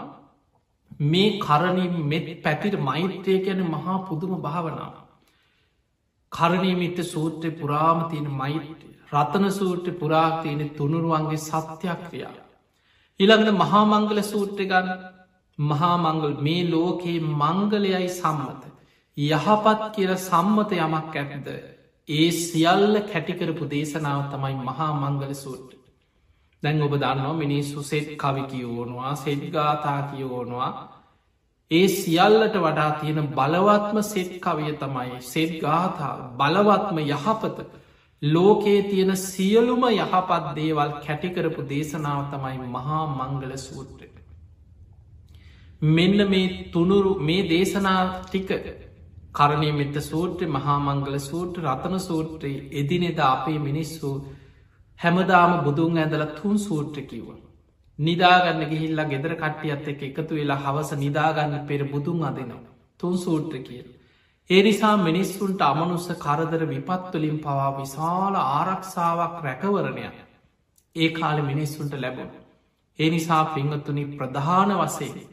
[1.02, 4.94] මේ කරණින් මෙත් පැතිර මෛත්‍රය ගැන මහා පුදුම භාවනාව.
[6.32, 12.36] කරණීමිත සූත්‍රය පුරාම තියෙන මෛත්‍රය රතන සූට්‍ර පුරාතියන තුනුරුවන්ගේ සත්‍යයක් ක්‍රියා.
[13.20, 14.90] ඉළඟට මහාමංගල සූට්‍ර ගන්න
[15.60, 18.64] මහාමංගල් මේ ලෝකයේ මංගලයයි සම්මත.
[19.18, 21.48] යහපත් කියල සම්මත යමක් ඇැද.
[22.10, 25.78] ඒ සියල්ල කැටිකරපු දේශනාව තමයි මහා මංගල සූට්‍ර.
[26.64, 30.72] දැන් ඔබ දන්නවා මිනිස්සු සෙට් කවි කියෝනවා සෙඩ්ගාතා කියෝනවා
[31.72, 37.58] ඒ සියල්ලට වඩා තියෙන බලවත්ම සෙට් කවිය තමයි සෙට් ගාථා බලවත්ම යහපත
[38.24, 44.08] ලෝකයේ තියෙන සියලුම යහපත් දේවල් කැටිකරපු දේශනාව තමයි මහා මංගල සූත්‍රය.
[45.90, 48.52] මෙන්න මේ තුනුරු මේ දේශනා ටික
[49.34, 54.12] කරණය මෙත සූත්‍රය මහා මංගල සූට්‍ර රතන සූත්‍රයේ එදිනෙද අපේ මිනිස්සු
[55.00, 57.28] හැමදාම බුදුන් ඇඳල තුන් සූට්‍ර කිව්ව.
[58.00, 62.64] නිදාගන්න ගිහිල්ලා ගෙදර කට්ටියත් එක එකතු වෙලා හවස නිදාගන්න පෙර බුදුන් අදනවා.
[63.00, 63.88] තුන් සූට්‍ර කියල.
[64.50, 70.04] ඒ නිසා මිනිස්සුන්ට අමනුස්ස කරදර විපත්වලින් පවා විශාල ආරක්ෂාවක් රැකවරණය
[70.96, 72.34] ඒ කාල මිනිස්සුන්ට ලැබුණ.
[73.00, 75.24] ඒ නිසා පිංහතුනි ප්‍රධාන වසේ.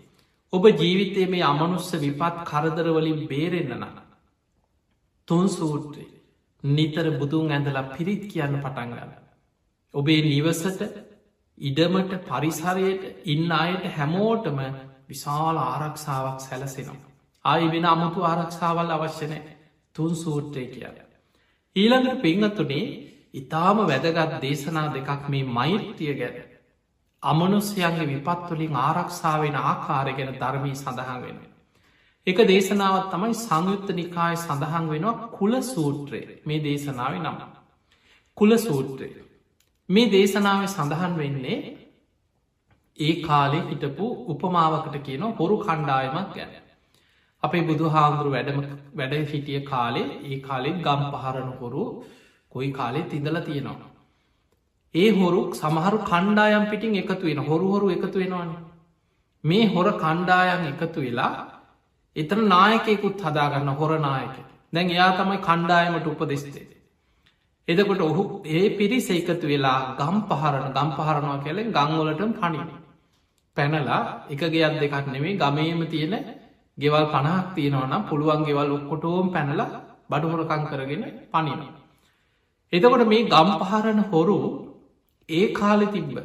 [0.53, 3.99] ඔබ ජීවිතය මේ අමනුස්ස විපත් කරදරවලින් බේරෙන්න්න නන.
[5.29, 6.09] තුන් සූට්‍රේ
[6.64, 9.12] නිතර බුදුන් ඇඳලා පිරිත් කියන්න පටන්ගන්න.
[9.94, 10.81] ඔබේ නිවසට
[11.59, 14.59] ඉඩමට පරිසරයට ඉන්න අයට හැමෝටම
[15.09, 17.10] විශාල ආරක්ෂාවක් සැලසෙනවා.
[17.44, 19.38] ආයි වෙන අමුතු ආරක්ෂාවල් අවශ්‍යනය
[19.96, 20.96] තුන් සූට්‍රය කියල.
[21.76, 22.85] ඊළඟට පංහතුනේ
[23.35, 26.37] ඉතාම වැදගත් දේශනා දෙකක් මේ මෛත්‍රිය ගැන.
[27.22, 31.38] අමනුස්්‍යයන්ගේ විපත්තුලින් ආරක්ෂාවෙන ආකාරය ගැන ධර්මී සඳහන් වෙන.
[32.26, 37.38] එක දේශනාවත් තමයි සංයුත්ත නිකාය සඳහන් වෙනවා කුල සූත්‍රය මේ දේශනාව නම.
[38.37, 39.09] කුල සූත්‍රය.
[39.88, 41.61] මේ දේශනාව සඳහන් වෙන්නේ
[42.98, 46.69] ඒ කාලෙ හිටපු උපමාවකට කියන හොරු කණ්ඩායමක් ගැන.
[47.42, 48.59] අපේ බුදු හාමුදුරු වැඩම
[48.94, 51.85] වැඩ හිටිය කාලේ ඒ කාලෙත් ගම් පහරණ හොරු
[52.53, 53.90] කොයි කාලෙත් ඉඳල තියෙනවා.
[54.94, 58.50] ඒ හොරු සමහරු කණ්ඩායම් පිටින් එකතු වෙන හොරු හොරු එකතු වෙනවාන.
[59.44, 61.33] මේ හොර කණ්ඩායන් එකතු වෙලා
[62.16, 64.37] එතන නායකෙකුත් හදාගන්න හොරනායක
[64.72, 66.66] දැන් එයා තමයි කණ්ඩායමට උපදෙස්තේ.
[67.68, 72.70] එදකොට ඔහු ඒ පිරිස එකතු වෙලා ගම් පහරණ ගම් පහරණවා කැලෙන් ගංවලට පනින.
[73.57, 76.14] පැනලා එක ගෙයක් දෙකක් නෙමේ ගමේම තියෙන
[76.81, 79.61] ගෙවල් පනහක් තියෙනවනම් පුළුවන් ගෙවල් ඔක්කොටෝම් පැනල
[80.11, 81.61] බඩුහොරකං කරගෙන පනින.
[82.73, 84.38] එතකොට මේ ගම් පහරණ හොරු
[85.29, 86.16] ඒ කාලෙ තිබ්බ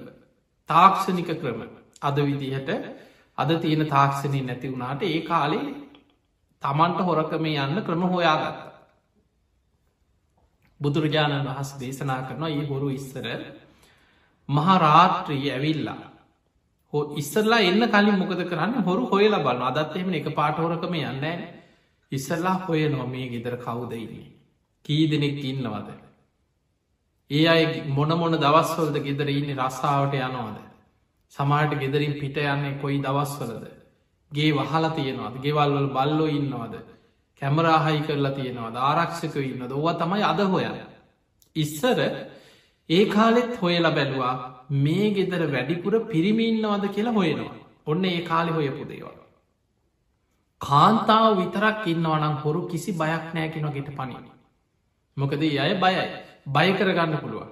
[0.69, 1.59] තාක්ෂණික ක්‍රම
[2.01, 2.69] අද විදිහට
[3.37, 5.65] අද තියෙන තාක්ෂණය නැති වුණාට ඒ කාලේ
[6.63, 8.59] තමන්ට හොරකම යන්න ක්‍රම හොයාගත්ත.
[10.79, 13.27] බුදුරජාණන් වහස දේශනා කරනවා ඒ හොරු ඉස්සර
[14.49, 16.01] මහරාත්‍රී ඇවිල්ලා
[16.95, 21.25] හෝ ඉස්සරලා එන්න කලින් මොකද කරන්න හොරු හොයලා බලන්න අදත් එහෙම එක පාටහොරකම යන්න
[22.11, 24.33] ඉස්සරලා හොය නොමේ ගෙදර කවුදයින්නේ.
[24.85, 25.89] කී දෙනෙක් ඉන්නවද.
[27.31, 30.57] ඒ අය මොන මොන දවස්වලද ගෙදර ඉන්න රස්සාාවට යනවාද.
[31.33, 33.65] සමාට ගෙදරින් පිට යන්නේ කොයි දවස්වලද.
[34.31, 36.75] ගේ වහලා තියෙනවාද ගෙවල්වල බල්ලෝ ඉන්නවාද.
[37.41, 40.65] කැමරාහයි කරලා තියෙනවා ආරක්ෂක ඉන්න දෝව තමයි අද හොය
[41.55, 41.99] ඉස්සර
[42.89, 44.33] ඒ කාලෙත් හොයලා බැලවා
[44.79, 47.53] මේ ගෙදර වැඩිපුර පිරිමින්නවද කියලා හොයනවා.
[47.87, 49.15] ඔන්න ඒ කාලෙ හොයපු දේවා
[50.61, 54.25] කාන්තාව විතරක් ඉන්නවනම් හොරු කිසි බයක් නෑකෙන ගෙට පනින
[55.17, 56.05] මොකද අය බයයි.
[56.47, 57.51] බය කරගන්න පුළුවන්.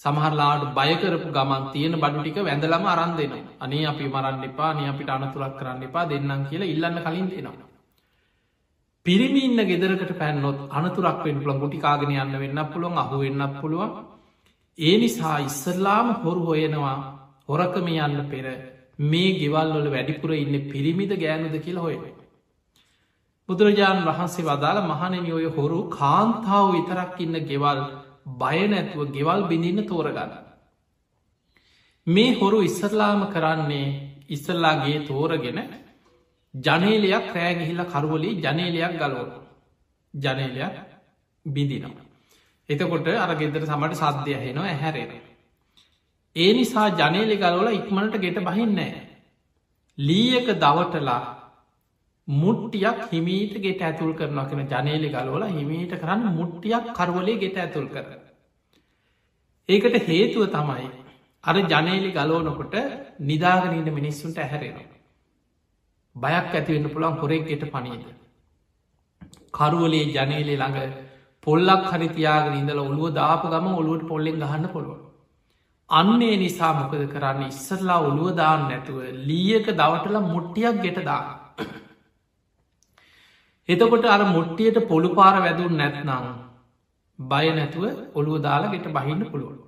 [0.00, 3.46] සමහරලාට බයකරපු ගමන් තියෙන බඩු ටික වැඳලම අරන් දෙනවා.
[3.60, 7.66] අනේ අපි මරන්න එපා නිය අපිට අනතුරක් කරන්න එපා දෙන්නම් කියලා ඉල්ලන්න කලින් දෙනවා.
[9.06, 14.17] පිරිමි ඉන්න ගෙදරකට පැන්නොත් අනතුරක් වෙන් පුළන් ගුටිකාගෙන යන්න වෙන්න පුළුවන් අහු වෙන්නත් පුළුවන්.
[14.78, 16.96] ඒ නිසා ඉස්සරලාම හොරු හොයනවා
[17.48, 18.46] හොරකම යන්න පෙර
[19.04, 21.98] මේ ගෙවල්වල වැඩිපුර ඉන්න පිරිමිද ගෑනුද කියලා හොය
[23.48, 27.80] බුදුරජාණන් වහන්සේ වදාළ මහනෙන ඔය හොරු කාන්තාව විතරක් ඉන්න ගෙවල්
[28.36, 30.32] බය නැතුව ගෙවල් බිඳින්න තෝරගන්න.
[32.06, 33.86] මේ හොරු ඉස්සරලාම කරන්නේ
[34.28, 35.58] ඉස්සල්ලාගේ තෝරගෙන
[36.54, 39.30] ජනේලයක් රෑගිහිල්ල කරුවලි ජනේලයක් ගලෝන
[40.14, 40.76] ජනේලයක්
[41.46, 42.07] බිඳිනවා.
[42.68, 45.12] එතකොට අර ගෙදර සමට සද්ධය හෙනවා ඇහැරෙන.
[46.36, 49.02] ඒ නිසා ජනේලි ගලෝල ඉක්මනට ගෙට බහින්නෑ.
[49.98, 51.20] ලීයක දවටලා
[52.28, 58.06] මුට්ටියක් හිමීට ගෙට ඇතුල් කරන කෙන ජනේලි ගලෝල හිමීට කරන්න මුට්ටියක් කරවලේ ගෙට ඇතුල් කර.
[59.68, 60.86] ඒකට හේතුව තමයි
[61.44, 62.78] අර ජනේලි ගලෝනකොට
[63.22, 64.88] නිදාගනීට මිනිස්සුන්ට ඇහැරෙනවා.
[66.16, 68.08] බයක් ඇතිවෙන්න පුළන් හොරෙක් ගෙට පනීද.
[69.52, 71.07] කරුවලේ ජනේලේ ළඟ
[71.48, 74.98] පොල්ලක් හරිතියාගෙන ඉඳල ඔළුව දාප ගම ඔළුවට පොල්ලෙන් ගහන්න පුළුව.
[75.90, 81.22] අන්නේ නිසා මොකද කරන්න ඉස්සරලා ඔළුව දාන්න නැතුව ලීයක දවටල මුට්ටියක් ගෙට දා.
[83.68, 86.26] එතකොට අර මුට්ටියට පොළු පාර වැදුන් නැත්නම්
[87.18, 87.84] බය නැතුව
[88.14, 89.58] ඔළුව දාලා ගෙට බහින්න පුළුවන්.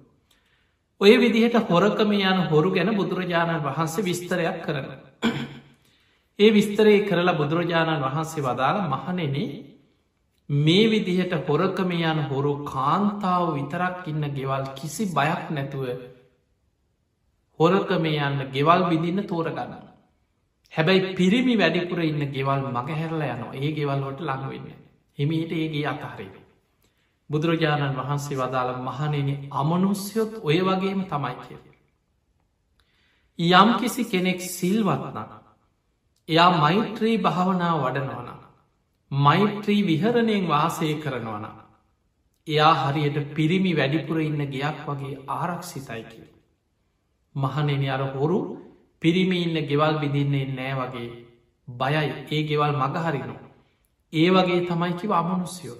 [1.00, 4.88] ඔය විදිහට හොරකම යන හොරු ගැන බුදුරජාණන් වහන්සේ විස්තරයක් කරන.
[6.38, 9.36] ඒ විස්තරේ කරලා බුදුරජාණන් වහන්සේ වදාළ මහනෙන
[10.50, 15.86] මේ විදිහට හොරකම යන හොරු කාන්තාව විතරක් ඉන්න ගෙවල් කිසි බයක් නැතුව
[17.60, 19.74] හොරකම යන්න ගෙවල් විදින්න තෝරගන්න.
[20.72, 24.74] හැබැයි පිරිමි වැඩිපුර ඉන්න ගෙවල් මගහැරල යනවා ඒ ගෙවල්ලොට ලඟවෙන්න.
[25.18, 26.30] හිමිට ඒගේ අතහරේ.
[27.30, 31.58] බුදුරජාණන් වහන්සේ වදාළ මහනෙන අමනුස්යොත් ඔය වගේම තමයි කිය.
[33.38, 35.30] යම් කිසි කෙනෙක් සිල්වත්නන
[36.28, 38.39] එයා මෛත්‍රී භාවනාව වඩනවන.
[39.10, 41.46] මෛත්‍රී විහරණයෙන් වාසය කරනවන.
[42.46, 46.26] එයා හරියට පිරිමි වැඩිපුර ඉන්න ගයක් වගේ ආරක්ෂිතයි කිය.
[47.34, 48.38] මහනෙන අර හොරු
[49.02, 51.08] පිරිමි ඉන්න ගෙවල් විදින්නේ නෑ වගේ
[51.68, 53.50] බයයි ඒ ගෙවල් මගහරිනවා.
[54.12, 55.78] ඒ වගේ තමයිකිව අමනුස්යෝ.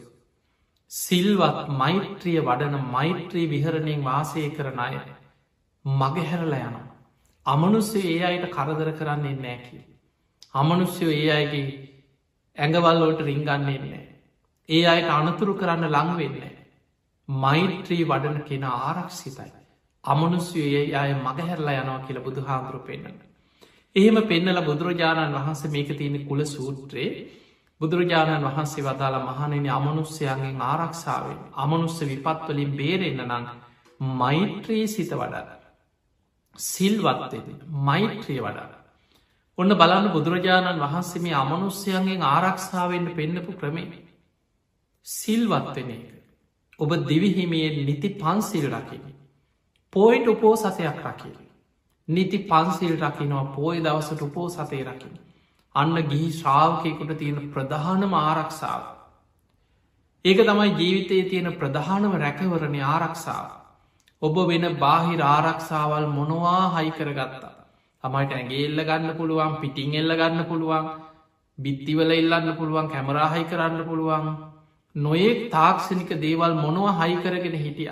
[0.91, 4.97] සිල්වත් මෛත්‍රිය වඩන මෛත්‍රී විහරණයෙන් වාසය කරන අය
[5.85, 6.87] මගහැරල යනවා.
[7.47, 9.81] අමනුස්සේ ඒ අයට කරදර කරන්නේ නෑකිව.
[10.55, 11.90] අමනුෂ්‍යයෝ ඒ අයගේ
[12.61, 14.05] ඇඟවල්ලෝට රිංගන්නේන්නේ.
[14.69, 16.53] ඒ අයට අනතුරු කරන්න ලංවෙන්නේ.
[17.29, 19.51] මෛත්‍රී වඩන කෙන ආරක්ෂිතයි.
[20.05, 23.19] අමනුස්්‍යයේ අය මගහැරලා යනවා කියල බුදු හාමුදුරු පෙන්න්න.
[23.97, 27.13] එහෙම පෙන්නල බුදුරජාණන් වහන්සේ මේක තියෙන කුල සූත්‍රයේ
[27.81, 33.47] බුදුරජාණන් වහන්සේ වදාළ මහනෙන අමනුස්්‍යයන්ගෙන් ආරක්ෂාවෙන් අමනුස්ස විපත්වලින් බේරෙන්න්න නං
[34.01, 35.59] මෛත්‍රී සිත වඩා.
[36.57, 37.49] සිල්වත්තෙද
[37.81, 38.80] මෛත්‍රිය වඩා.
[39.61, 43.89] ඔන්න බලන්න බුදුරජාණන් වහන්සේ මේ අමනුස්්‍යයන්ගෙන් ආරක්ෂාවෙන්ට පෙන්න්නපු ක්‍රමේ.
[45.07, 46.07] සිල්වත්වෙන එක.
[46.81, 49.03] ඔබ දිවිහිමියෙන් නිති පන්සිල් රකින.
[49.93, 51.35] පෝයිට උපෝ සසයක් රකින.
[52.09, 55.15] නිති පන්සිල් රකිනවා පෝය දවසට උපෝ සතේ රකින.
[55.75, 58.83] අන්න ගිහි ශ්‍රාවකයකුට තියෙන ප්‍රධානම ආරක්ෂාව.
[60.25, 63.47] ඒක තමයි ජීවිතයේ තියෙන ප්‍රධානම රැකවරණ ආරක්ෂාව.
[64.23, 67.60] ඔබ වෙන බාහිර ආරක්ෂාවල් මොනවා හයි කරගත්තා.
[68.05, 70.91] තමයිට ඇගේ එල්ල ගන්න පුළුවන් පිටිං එල්ල ගන්න පුළුවන්
[71.59, 74.27] බිත්තිවල එල්ලන්න පුළුවන් කැමරාහයි කරන්න පුළුවන්.
[74.95, 77.91] නොයෙක් තාක්ෂණික දේවල් මොනව හයි කරගෙන හිටිය.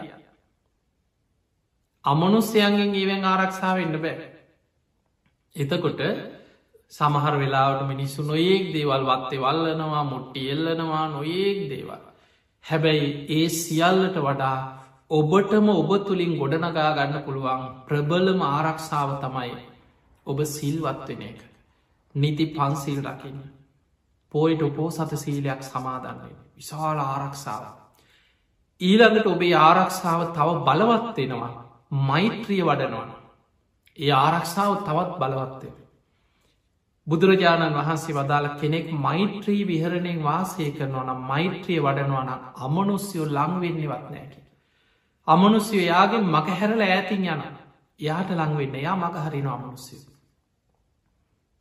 [2.05, 4.27] අමනුස්්‍යයන්ගෙන් ඒවෙන් ආරක්ෂාවන්න බෑ.
[5.57, 6.01] එතකොට
[6.93, 12.03] සමහර වෙලාවට මිනිස්සු නොඒක් දේවල් වත්තේ වල්ලනවා මුට්ටි එල්ලනවා නොඒක් දේවල්.
[12.65, 14.57] හැබැයි ඒ සියල්ලට වඩා
[15.11, 19.68] ඔබටම ඔබ තුළින් ගොඩනගා ගන්න පුළුවන් ප්‍රබලම ආරක්ෂාව තමයි
[20.29, 21.41] ඔබ සිල්වත්වෙන එක.
[22.15, 23.41] නිති පන්සිල් රකින්න.
[24.35, 26.37] පෝයිට උපෝ සත සීලයක් සමාදන්නේ.
[26.57, 27.65] විශාල ආරක්ෂාව.
[28.81, 31.53] ඊළඟට ඔබේ ආරක්ෂාව තව බලවත්වෙනවා
[31.91, 33.11] මෛත්‍රිය වඩනවන.
[33.99, 35.77] ඒ ආරක්ෂාව තවත් බලවත්වෙන.
[37.07, 44.41] බුදුරජාණන් වහන්සේ වදාළ කෙනෙක් මෛත්‍රී විහරණයෙන් වාසය කරනවා නම් මෛත්‍රිය වඩනවන අමනුස්්‍යයෝ ලංවෙන්නවත් නෑකි.
[45.29, 47.43] අමනුස්්‍යය යාගෙන් මක හැරල ඇතින් යන
[48.01, 50.01] යාට ලංවෙන්න යා මක හරින අමනුස්්‍යය.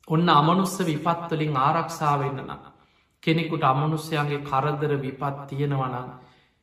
[0.07, 2.63] ඔන්න අමනුස්ස විපත්වලින් ආරක්ෂාවෙන්න්න නම්.
[3.23, 6.07] කෙනෙකුට අමනුස්්‍යයන්ගේ කරදර විපත් තියෙනවනම්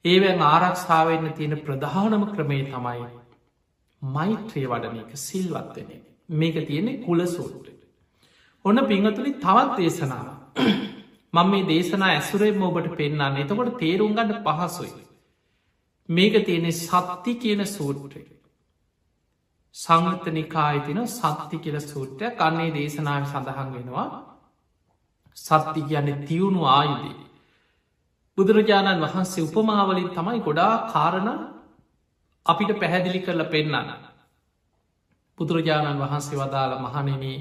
[0.05, 3.07] ඒවැන් ආරක්ෂාවන්න තියෙන ප්‍රධානම ක්‍රමේ තමයි
[4.03, 5.91] මෛත්‍රය වඩන එක සිල්වත්වෙන
[6.35, 7.69] මේක තියෙනෙ කුල සූට්ට
[8.65, 10.29] ඔන්න පිංහතුලි තවත් දේශනාව
[11.35, 14.93] මං මේ දේශනා ඇසුරේ මෝබට පෙන්න්න එතකොට තේරුම් ගන්න පහසුයි.
[16.09, 18.23] මේක තියෙනෙ සත්ති කියන සූට්‍රය
[19.75, 24.09] සංගත නිකායිතින සත්ති කියල සූට්‍රය කන්නේ දේශනාව සඳහන් වෙනවා.
[25.37, 27.17] සත්ති කියන්නේ තියුණු ආයුදී
[28.39, 31.31] බුදුරජාණන් වහන්සේ උපමාවලින් තමයි ගොඩා කාරණ
[32.47, 33.91] අපිට පැහැදිලි කරල පෙන්නන්න.
[35.39, 37.37] බුදුරජාණන් වහන්සේ වදාළ මහනෙනේ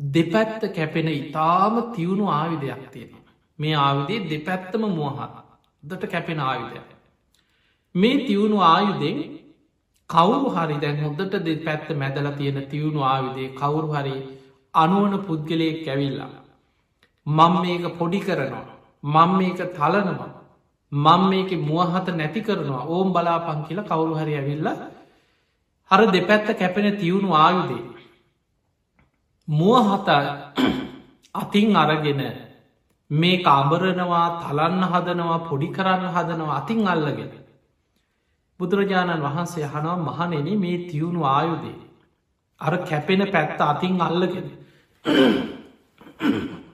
[0.00, 3.24] දෙපැත්ත කැපෙන ඉතාම තියුණු ආවිධයක් තියෙන
[3.58, 5.34] මේ ආවිදේ දෙපැත්තම මුවහත්
[5.82, 6.88] දට කැපෙන ආයුධයක්.
[7.94, 9.18] මේ තියුණු ආයුදෙන්
[10.10, 14.14] කවුරු හරි දැන් හොදට දෙ පැත්ත මැදල තියෙන තියුණු ආවිදේ කවුරු හරි
[14.74, 16.30] අනුවන පුද්ගලයෙක් කැවිල්ලා
[17.26, 18.66] මං මේක පොඩි කරනවා
[19.04, 20.30] මං මේක තලනවා
[20.92, 24.68] මං මේක මුවහත නැති කරනවා ඕම් බලාපං කියල කවුරු හරි ඇවිල්ල
[25.90, 27.82] හර දෙපැත්ත කැපෙන තියුණු ආයුදේ
[29.48, 30.08] මුවහත
[31.34, 32.22] අතින් අරගෙන
[33.10, 37.32] මේ අඹරනවා තලන්න හදනවා පොඩි කරන්න හදනවා අතින් අල්ලගෙන
[38.60, 41.76] බුදුරජාණන් වහන්සේ හනවා මහනෙන මේ තියුණු ආයුදේ
[42.60, 44.48] අර කැපෙන පැත්ත අතින් අල්ලගෙන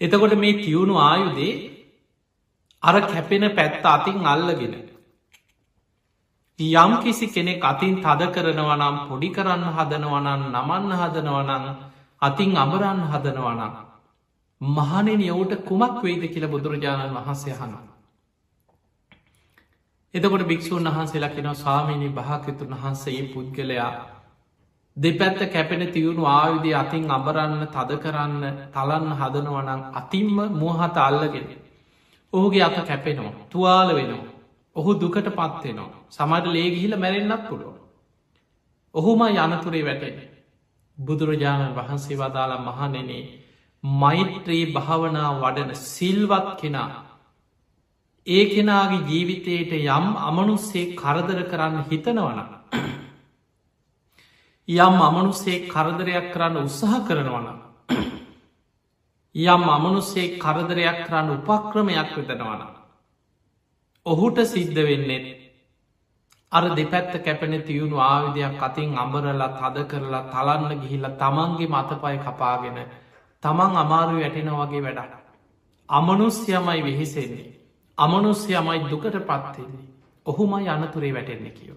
[0.00, 1.52] එතකොට මේ තියුණු ආයුදේ
[2.82, 4.74] අර කැපෙන පැත්ත අතින් අල්ලගෙන
[6.58, 11.64] යම් කිසි කෙනෙක් අතින් තද කරනවනම් පොඩි කරන්න හදනවනන් නමන්න හදනවනං
[12.22, 13.72] අතින් අමරන්න හදනවනම්
[14.60, 17.72] මහනෙන යවට කුමක් වෙයිද කියල බුදුරජාණන් වහන්සේ හන.
[20.14, 23.92] එතකොට භික්‍ෂූන් වහන්සේලා කෙනව ස්වාමීණී භාකතුන් වහන්සේ පුද්ගලයා
[24.96, 31.48] දෙපැත්ත කැපෙන තියුණු ආයුදේ අතින් අබරන්න තද කරන්න තලන්න හදනවනං අතින්ම මුවහත අල්ලගෙන.
[32.32, 34.30] ඔහුගේ අත කැපෙනවා තුවාල වෙනවා.
[34.76, 37.76] ඔහු දුකට පත්වෙනවා සමට ලේගිහිල මැරෙන්න්නත් පුළුව.
[38.94, 40.16] ඔහුම යනතුරේ වැටෙන.
[40.98, 43.39] බුදුරජාණන් වහන්සේ වදාලා මහනෙනේ
[43.84, 47.04] මෛත්‍රී භාවනා වඩන සිල්වත් කෙනා.
[48.26, 52.40] ඒ කෙනාගේ ජීවිතයට යම් අමනුස්සේ කරදර කරන්න හිතනවන.
[54.68, 57.46] යම් අමනුස්සේ කරදරයක් කරන්න උත්සාහ කරනවන.
[59.34, 62.62] යම් අමනුස්සේ කරදරයක් කරන්න උපක්‍රමයක් වෙතනවන.
[64.06, 65.26] ඔහුට සිද්ධ වෙන්නෙත්
[66.52, 72.78] අර දෙපැත්ත කැපෙන තියුණු ආවිදයක් අතින් අඹරලා තද කරලා තලන්න ගිහිල්ල තමන්ගේ මතපය කපාගෙන
[73.42, 75.12] තමන් අමාරු වැටෙන වගේ වැඩ.
[75.88, 77.52] අමනුස්්‍යයමයි වෙහිසෙන්නේ.
[77.98, 79.86] අමනුස්්‍යයමයි දුකට පත්වෙන්නේ.
[80.26, 81.76] ඔහුමයි අනතුරේ වැටෙන්නේ කියව.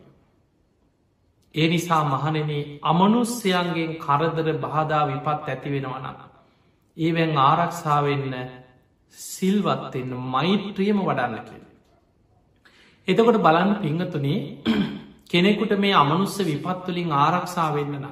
[1.55, 2.51] ඒ නිසා මහනෙන
[2.83, 6.05] අමනුස්්‍යයන්ගෙන් කරදර බාධා විපත් ඇති වෙනවන.
[6.97, 8.33] ඒවැන් ආරක්ෂාවෙන්න
[9.13, 11.63] සිල්වත්වෙන්න මෛත්‍රියම වඩන්න කිය.
[13.07, 14.39] එතකොට බලන්න පිංහතුනේ
[15.29, 18.05] කෙනෙකුට මේ අමනුස්ස විපත්තුලින් ආරක්ෂා වෙන්න න.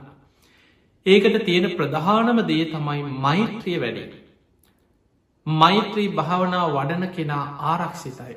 [1.06, 4.04] ඒකට තියෙන ප්‍රධානම දේ තමයි මෛත්‍රිය වැඩි.
[5.48, 8.36] මෛත්‍රී භාවනාව වඩන කෙනා ආරක්ෂිතයි.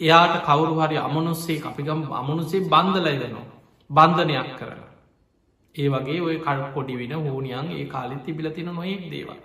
[0.00, 3.46] එයාට කවුරු හරි අමනුස්සේ අපිගම් අමනුසේ බන්ධලයි වෙනවා.
[3.90, 4.80] බන්ධනයක් කරන.
[5.74, 9.38] ඒ වගේ ඔය කල් පොඩි වෙන හෝනියන් ඒ කාලෙ තිබිලතින නොයෙක් දේවල්.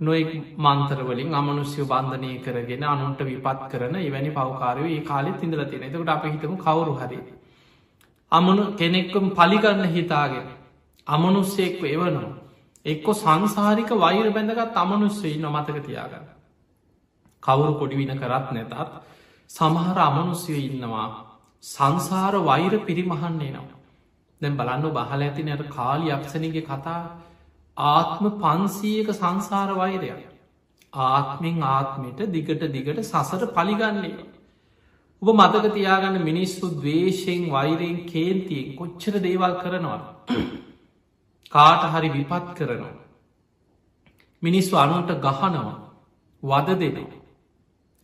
[0.00, 6.08] නොෙක් මන්තරවලින් අමනුස්්‍යය බන්ධනය කරගෙන අනුන්ට විපත් කරන එවැනි පවකාරය ඒ කාලෙ තිඳල තියෙන එතකට
[6.08, 7.18] අප හිතම කවරු හරි.
[8.32, 10.46] අමනු කෙනෙක්කම් පලිගන්න හිතාගෙන
[11.06, 12.32] අමනුස්සෙක්ව එවනවා.
[12.86, 16.26] එක්කො සංසාරික වෛර බැඳගත් අමනුස්සේ නොමතක තියාගන්න.
[17.42, 18.74] කවුරු පොඩිවින කරත් නැතත්
[19.50, 21.08] සමහර අමනුස්යෝ ඉන්නවා
[21.64, 23.78] සංසාර වෛර පිරිමහන්නේ නවා.
[24.40, 27.00] දැම් බලන්න බහල ඇති නයට කාලි අක්ෂණගේ කතා
[27.76, 30.22] ආත්ම පන්සීයක සංසාර වෛරයක්.
[30.92, 34.14] ආත්මෙන් ආත්මයට දිගට දිගට සසර පලිගන්නේ.
[35.22, 40.00] ඔබ මතක තියාගන්න මිනිස්සු දවේශයෙන් වෛරයෙන් කේන්තියෙන් කොච්චර දේවල් කරනවා.
[41.54, 42.94] කාට හරි විපත් කරනවා.
[44.42, 45.74] මිනිස්සු අනුන්ට ගහනවා
[46.42, 47.22] වද දෙනවා.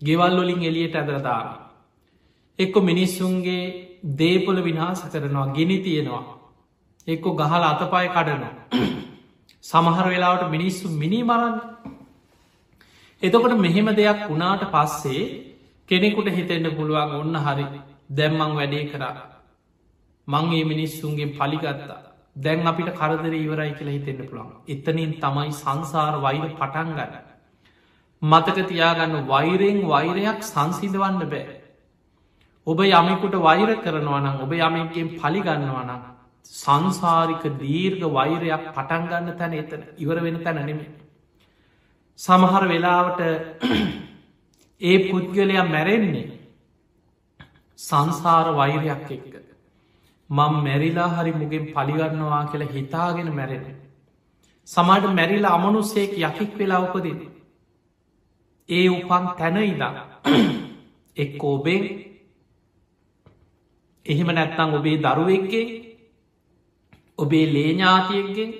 [0.03, 1.47] ගෙවල්ලොලින් එලියට ඇදරදාන.
[2.59, 3.63] එක්කො මිනිස්සුන්ගේ
[4.19, 6.25] දේපොල විනාස කරනවා ගෙනි තියෙනවා.
[7.07, 8.55] එක්කො ගහල අතපාය කඩනවා.
[9.65, 11.57] සමහර වෙලාවට මිනිස්සු මිනි මරන්න
[13.23, 15.25] එතකොට මෙහෙම දෙයක් වුණාට පස්සේ
[15.89, 17.67] කෙනෙකුට හිතෙන්න්න පුළුවන් ඔන්න හරි
[18.11, 19.17] දැම්මං වැඩේ කරා
[20.29, 22.10] මංගේ මිනිස්සුන්ගේ පලිගත්තා
[22.41, 27.27] දැන් අපිට කරදර ඉවරයි කියලා හිතෙන්න්න පුළුවන් එතනින් තමයි සංසාර වෛර පටන් ගන්න
[28.23, 31.61] මතක තියාගන්න වෛරයෙන් වෛරයක් සංසිදවන්න බෑ
[32.67, 36.03] ඔබ යමෙකුට වෛර කරනවනම් ඔබ යමෙන්ගෙන් පලිගන්නවනම්
[36.45, 40.91] සංසාරික දීර්ඝ වෛරයක් පටන්ගන්න තැන එතන ඉවර වෙන තැන නෙමේ.
[42.19, 43.21] සමහර වෙලාවට
[44.81, 46.39] ඒ පුද්ගලයා මැරෙන්නේ
[47.79, 49.50] සංසාර වෛරයක් එක්ක.
[50.31, 53.65] මං මැරිලා හරි මුගෙන් පලිගන්නවා කියලා හිතාගෙන මැරෙන.
[54.69, 57.19] සමට මැරිලා අමනුස්සේක යකික් වෙලා උපදින්.
[58.69, 59.93] ඒ උපන් තැන ඉදා
[61.17, 61.83] එක් ඔබේ
[64.07, 65.67] එහෙම නැත්තං ඔබේ දරුවෙක්ගේ
[67.19, 68.53] ඔබේ ලේඥාතියෙක්ගෙන්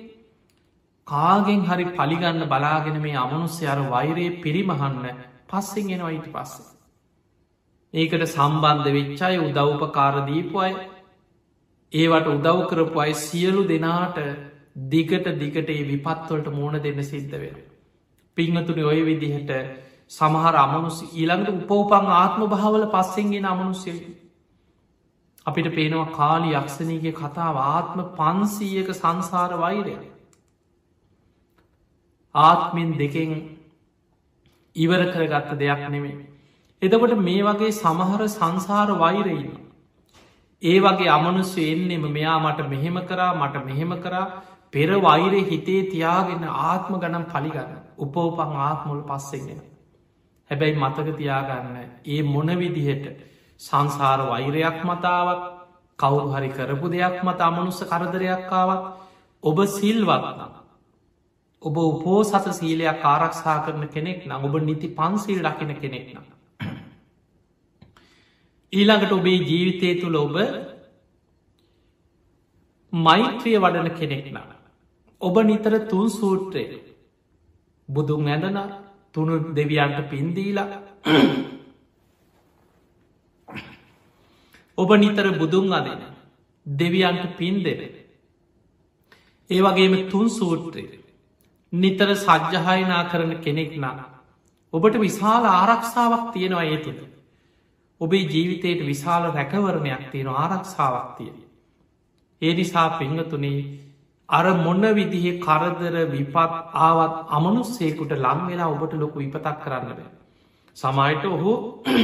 [1.07, 5.05] කාගෙන් හරි පලිගන්න බලාගෙන මේ අමනුස්්‍ය අර වෛරයේ පිරිමහන්න
[5.49, 6.53] පස්සෙන් එෙනවයිට පස්ස.
[7.93, 10.73] ඒකට සම්බන්ධ වෙච්චාය උදව්පකාරදීපු අය
[11.93, 14.17] ඒවට උදව් කරපු අයි සියලු දෙනාට
[14.87, 17.57] දිගට දිගට ඒ විපත්වලට මෝන දෙන්න සිද්ධ වෙන.
[18.37, 19.51] පිංහතුනි ඔය විදිහට
[20.09, 23.99] සමහර අමනුස් ඊළඟට උපවපං ආත්ම භාවල පස්සෙන්ගෙන අමනුස්සේ
[25.45, 29.95] අපිට පේනවා කාලි යක්ෂණීගේ කතාව ආත්ම පන්සීයක සංසාර වෛරය
[32.35, 33.31] ආත්මෙන් දෙකෙන්
[34.75, 36.17] ඉවර කරගත්ත දෙයක් නෙමේ
[36.81, 39.51] එදකොට මේ වගේ සමහර සංසාර වෛරයින්න
[40.63, 44.25] ඒ වගේ අමනුස්්‍ය එන්නෙම මෙයා මට මෙහෙම කරා මට මෙහෙම කරා
[44.73, 47.71] පෙර වෛරය හිතේ තියාගෙන ආත්ම ගනම් පලිගන්න.
[47.97, 49.61] උපෝපං ආත්මොල පස්සෙගෙන
[50.51, 53.05] හැබැයි මතක තියාගන්න ඒ මොන විදිහට
[53.61, 55.43] සංසාර වෛරයක් මතාවත්
[55.99, 58.83] කවුරු හරි කරපු දෙයක් මත අමනුස්ස කරදරයක්කාවත්
[59.43, 60.53] ඔබ සිල්වත්නම්
[61.61, 66.25] ඔබ උපෝ සත සීලයක් ආරක්ෂා කරන කෙනෙක් නම් ඔබ නිති පන්සිල් රකින කෙනෙක් නම්
[68.73, 70.35] ඊළඟට ඔබේ ජීවිතය තුළ ඔබ
[72.93, 74.49] මෛත්‍රිය වඩන කෙනෙක් නම්
[75.21, 76.63] ඔබ නිතර තුන් සූත්‍රය
[77.89, 78.59] බුදුන් ඇඳන
[79.13, 80.79] තුනු දෙවියන්ට පින්දීලා
[84.77, 86.01] ඔබ නිතර බුදුන් අදන
[86.65, 87.81] දෙවියන්ට පින් දෙන
[89.49, 90.85] ඒ වගේම තුන් සූත්‍රය
[91.73, 93.97] නිතර සජ්්‍යහයනා කරන කෙනෙක් නම්
[94.73, 97.01] ඔබට විශාල ආරක්ෂාවක් තියෙනවා ඒ තුළ.
[98.01, 101.37] ඔබේ ජීවිතයට විශාල රැකවරණයක් තියෙන ආරක්ෂාවක් තියෙන
[102.41, 103.59] ඒ නිසා පෙංහතුනේ
[104.29, 106.35] අර මොන්න විදිහ කරදර විපත්
[106.81, 110.11] ආවත් අමනුස්සේකුට ලංවෙලා ඔබට ලොකු විපතක් කරන්න බෑ
[110.77, 111.53] සමයිට ඔහු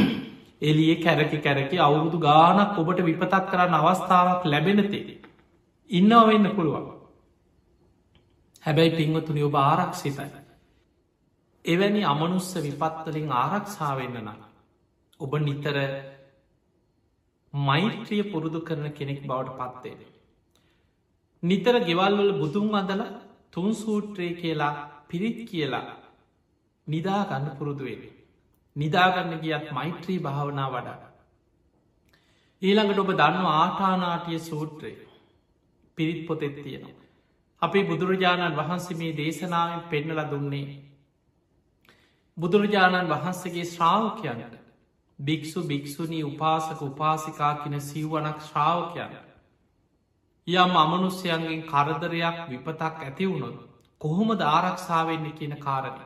[0.61, 5.21] එලිය කැරකි කැරකි අවුරුදු ගානක් ඔබට විපතක් කරන්න අවස්ථාවක් ලැබෙනතේ.
[5.89, 6.85] ඉන්නව වෙන්න පුළුවන්.
[8.63, 10.29] හැබැයි පින්වතුනි ඔබ ආරක්ෂිතයි.
[11.65, 14.46] එවැනි අමනුස්ස විපත්වලින් ආරක්ෂාවෙන්න නම්.
[15.19, 15.77] ඔබ නිතර
[17.53, 20.01] මෛත්‍රිය පුරුදු කරන කෙනෙක් බවට පත්වේද.
[21.43, 23.01] නිතර ගෙවල්වල බුදුන් අදල
[23.51, 24.75] තුන් සූත්‍රය කියලා
[25.07, 25.97] පිරිත් කියලා
[26.87, 28.13] නිදාගන්න පුරුදුවෙේ.
[28.75, 30.99] නිදාගන්න ගියත් මෛත්‍රී භාවනා වඩා.
[32.61, 34.93] ඊළඟට ඔබ දන්න ආටානාටිය සූත්‍රය
[35.97, 37.07] පිරිත් පොතෙත් තියෙනවා.
[37.61, 40.67] අපි බුදුරජාණන් වහන්සේ මේ දේශනාවෙන් පෙන්නල දුන්නේ.
[42.37, 44.66] බුදුරජාණන් වහන්සේගේ ශ්‍රාවකයන්ට
[45.19, 49.15] භික්‍ෂු භික්‍ෂුණී උපාසක උපාසිකා කියන සිව්වනක් ශ්‍රාවකයන්.
[50.47, 53.57] යම් අමනුස්්‍යයන්ගෙන් කරදරයක් විපතක් ඇතිවුණොත්
[54.01, 56.05] කොහොම ආරක්ෂාවෙන්න කියන කාරණය.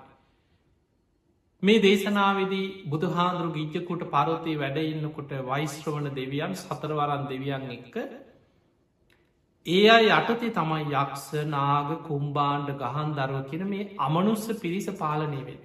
[1.63, 7.95] මේ දේශනාවේදී බුදුහාන්දුරු ගිජ්ජකුට පරොතේ වැඩඉන්නකොට වයිස්ත්‍රවන දෙවියන් සතරවරන් දෙවියන් එක්ක
[9.65, 15.59] ඒ අයි යටතේ තමයි යක්ෂ නාග කුම්බාණ්ඩ ගහන් දරුව කියන මේ අමනුස්ස පිරිස පාලනය වෙන.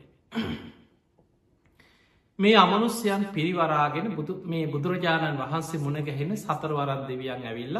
[2.38, 7.78] මේ අමනුස්්‍යයන් පිරිවරාගෙන බුදු මේ බුදුරජාණන් වහන්සේ මුණගැහෙන සතරවරත් දෙවියන් ඇවිල්ල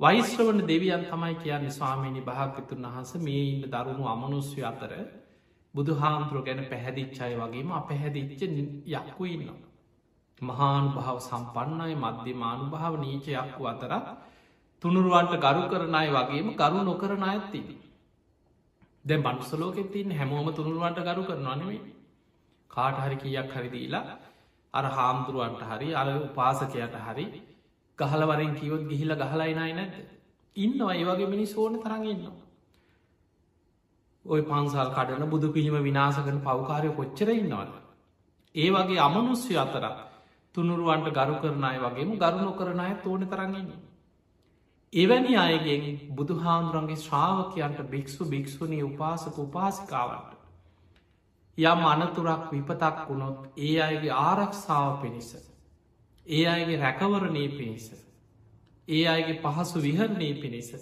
[0.00, 4.92] වයිස්ත්‍රවන දෙවියන් තමයි කියන්න ස්වාමීණි භාගතුන් වහන්ස මේ ඉන්න දරුණු අමනුස්්‍ය අතර
[5.74, 8.42] බුදු හාමුදුරුව ගැන පැහැදිච්චාය වගේම අපැහැදිච්ච
[8.92, 9.60] යක්කු ඉන්නවා.
[10.40, 13.92] මහානු භාව සම්පන්නයි මධ්‍ය මානු භාව නීචයක්කු අතර
[14.82, 17.80] තුනුරුවන්ට ගරු කරනය වගේම ගරු නොකරන ඇත්තිදී.
[19.04, 21.80] දැ බන්සලෝකෙ තින් හැමෝම තුනුරුවන්ට ගරු කරනනෙමේ
[22.72, 24.04] කාට හරි කියක් හරිදීලා
[24.74, 27.26] අර හාමුදුරුවන්ට හරි අර උපාසකයට හරි
[27.98, 29.94] ගහලවරෙන් කිවොත් ගිහිල ගහලයිනයි නැද
[30.56, 32.42] ඉන්නවා ඒ වගේ මිනි සෝන තරගන්නවා
[34.24, 37.72] ඔය පන්සල් කඩන බුදු පිහිම විනාසකන පවකාරය කොච්චර ඉන්නවද.
[38.54, 39.86] ඒ වගේ අමනුස්්‍ය අතර
[40.54, 43.72] තුනුරුවන්ට ගරු කරනය වගේම ගරු නොකරනය තෝන තරගන්න.
[44.92, 50.31] එවැනි අයගෙන් බුදුහාන්දුරන්ගේ ශ්‍රාවකයන්ට භික්‍ෂු භික්‍ෂුණී උපාසක උපාසිකාවට.
[51.58, 55.30] යම් අනතුරක් විපතක් වුණොත් ඒ අයගේ ආරක්ෂාව පිණිස.
[56.26, 57.86] ඒ අයගේ රැකවරණය පිණිස.
[58.88, 60.72] ඒ අයගේ පහසු විහරණය පිණිස.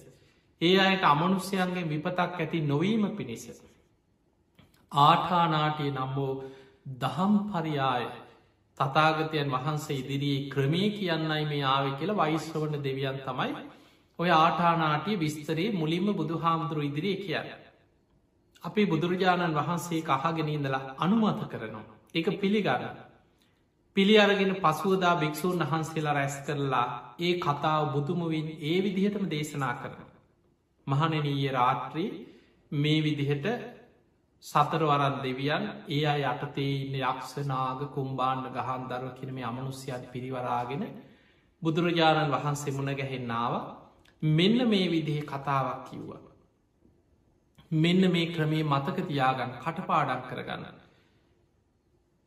[0.61, 3.45] ඒ අයට අමනුස්්‍යයන්ගේ විපතක් ඇති නොවීම පිණිස.
[4.93, 6.33] ආටානාටිය නම්බෝ
[7.01, 8.05] දහම් පරියාය
[8.79, 13.53] තතාගතයන් වහන්සේ ඉදිරියේ ක්‍රමේ කියන්නයි මේ ආව කියල වයිස්්‍රවන දෙවියන් තමයි
[14.19, 17.70] ඔය ආටානාටිය විස්තරේ මුලින්ම බුදු හාමුදුරු ඉදිරිය කියන්න.
[18.65, 21.97] අපි බුදුරජාණන් වහන්සේ කහගෙනඉඳලා අනුමත කරනවා.
[22.15, 22.85] එක පිළිගන්න.
[23.97, 26.87] පිළි අරගෙන පසුවදා භික්‍ෂූන් වහන්සේලා රැස් කරලා
[27.19, 30.05] ඒ කතාව බුදුමුවින් ඒ විදිහටම දේශනා කරන.
[30.87, 32.11] මහනනීය රාත්‍රී
[32.73, 33.47] මේ විදිහට
[34.45, 40.85] සතරවරන් දෙවියන් ඒ අය යටතේ ඉන්න යක්ෂනාග කුම්බාණ්ඩ ගහන් දරුව කිනම අමනුස්්‍යයන් පිරිවරාගෙන
[41.63, 43.55] බුදුරජාණන් වහන්සේ මුණ ගැහෙන්නාව
[44.23, 46.30] මෙන්න මේ විදිහ කතාවක් කිව්වා.
[47.71, 50.77] මෙන්න මේ ක්‍රමේ මතක තියාගන්න කටපාඩක් කරගන්න.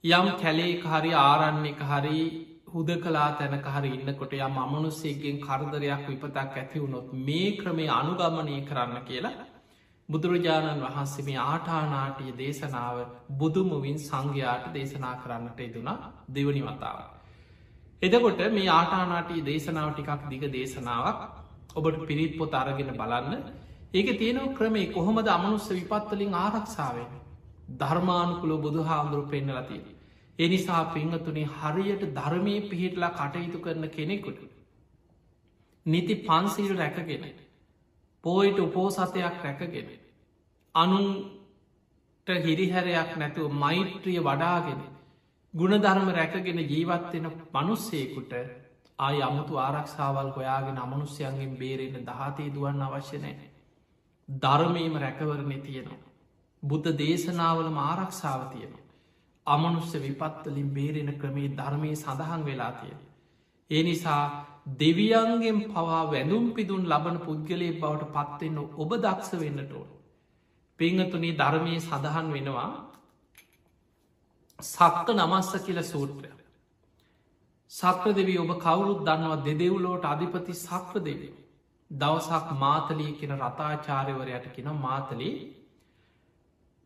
[0.04, 2.20] යම් කැලේ හරි ආරන්නේ හරි
[2.68, 9.04] හුද කලා තැනක හරි ඉන්නකොට යම් අමනුස්සේගෙන් කරදරයක් විපතක් ඇති වුණොත් මේ ක්‍රමේ අනුගමනය කරන්න
[9.04, 9.48] කියලා
[10.10, 12.98] බුදුරජාණන් වහන්සේ මේ ආටානාටිය දේශනාව
[13.34, 15.98] බුදුමුවින් සංඝයාට දේශනා කරන්නට ඉදුනා
[16.30, 17.00] දෙවනි වතාව.
[18.02, 21.20] එදකොට මේ ආටානාටී දේශනාව ටිකක් දිග දේශනාවක්
[21.76, 23.63] ඔබට පිරිත් පොත අරගෙන බලන්න
[23.94, 27.12] ඒක තියෙනව ක්‍රමේ කොහොමද අමනුස්ස විපත්වලින් ආරක්ෂාවෙන්
[27.74, 29.82] ධර්මානුකුලෝ බුදු හාමුදුරු පෙන්නලතිය.
[30.40, 34.40] එනිසා පිංහතුනේ හරියට ධර්මය පිහිටලා කටයුතු කරන කෙනෙකුට.
[35.86, 37.24] නිති පන්සීල් රැකගෙන.
[38.24, 39.90] පෝයිට උපෝසතයක් රැකගෙන.
[40.76, 44.84] අනුන්ට හිරිහැරයක් නැතුව මෛත්‍රිය වඩාගෙන
[45.54, 47.26] ගුණධර්ම රැකගෙන ජීවත්වෙන
[47.56, 48.34] මනුස්සේකුට
[49.00, 53.53] ආය අමුතු ආරක්ෂාවල් හොයාගෙන අමනුස්්‍යයන්ගෙන් බේරෙන දහතේ දුවන්න අවශ්‍යනෑ.
[54.30, 56.02] ධර්මීම රැකවරණය තියෙනවා.
[56.64, 58.84] බුද්ධ දේශනාවලම ආරක්ෂාව තියෙනවා.
[59.48, 63.00] අමනුස්්‍ය විපත්වලින් බේරෙන ක්‍රමේ ධර්මය සඳහන් වෙලා තියෙන.
[63.70, 64.24] ඒ නිසා
[64.80, 69.90] දෙවියන්ගෙන් පවා වැඳුම් පිදුන් ලබන පුද්ගලය බවට පත්වෙන්න ඔබ දක්ෂ වෙන්නට ඕන.
[70.80, 72.70] පිංහතුනී ධර්මය සඳහන් වෙනවා
[74.60, 76.30] සක්ක නමස්ස කියල සූත්‍රය.
[77.72, 81.34] සක්‍ර දෙවී ඔබ කවුරුත් දන්නවා දෙදෙව්ලෝට අධිපති සක්‍ර දෙවී.
[81.94, 85.36] දවසක් මාතලී කියෙන රතාචාරයවරයට කෙන මාතලී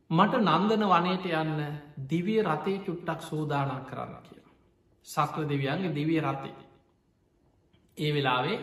[0.10, 1.62] මට නන්දන වනයට යන්න
[2.06, 4.56] දිවිය රතේ චුට්ටක් සූදානන් කරන්න කියලා.
[5.08, 6.56] සක්‍ර දෙවියන්ගේ දිවිය රතේ.
[7.98, 8.58] ඒ වෙලාවේ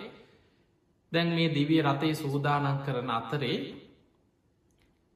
[1.12, 3.59] දැන් මේ දිවිය රතේ සූදානන් කරන අතරේ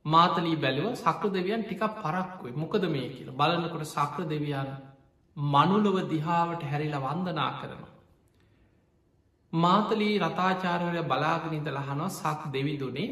[0.04, 4.70] මාතලී බැලුව සක්‍ර දෙවියන් ටිකක් පරක්කුයි මොකද මේ කියල බලන්නකොට සක්‍ර දෙවියන්
[5.36, 7.97] මනුලොව දිහාවට හැරිලා වන්දනා කරනවා.
[9.52, 13.08] මාතලී රතාචාරවරය බලාගනිත ලහනවා සක් දෙවිදුනේ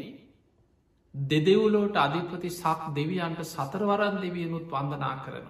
[1.13, 5.47] දෙදෙවුලෝට අධිපති සක් දෙවියන්ට සතරවරන් දෙවියනුත් වන්දනා කරන.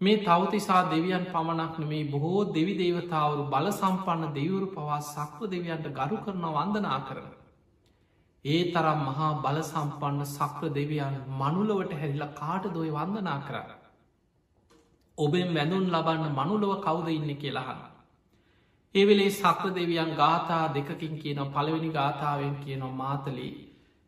[0.00, 6.16] මේ තවතිසා දෙවියන් පමණක් නෙමේ බොහෝ දෙවි දේවතාවරු බල සම්පන්න දෙවරු පවා සක්ව දෙවියන්ට ගරු
[6.18, 7.28] කරන වන්දනා කරන.
[8.44, 13.56] ඒ තරම් මහා බල සම්පන්න සක්‍ර දෙවියන් මනුලවට හැරිල කාට දොය වන්දනා කර.
[15.18, 17.87] ඔබෙන් වැඳුන් ලබන්න මනුලොව කවුද ඉන්න කියලාහන්න.
[18.94, 23.52] ඒවෙලේ සක්‍ර දෙවියන් ගාථා දෙකකින් කියන පළවෙනි ගාථාවෙන් කියනවා මාතලී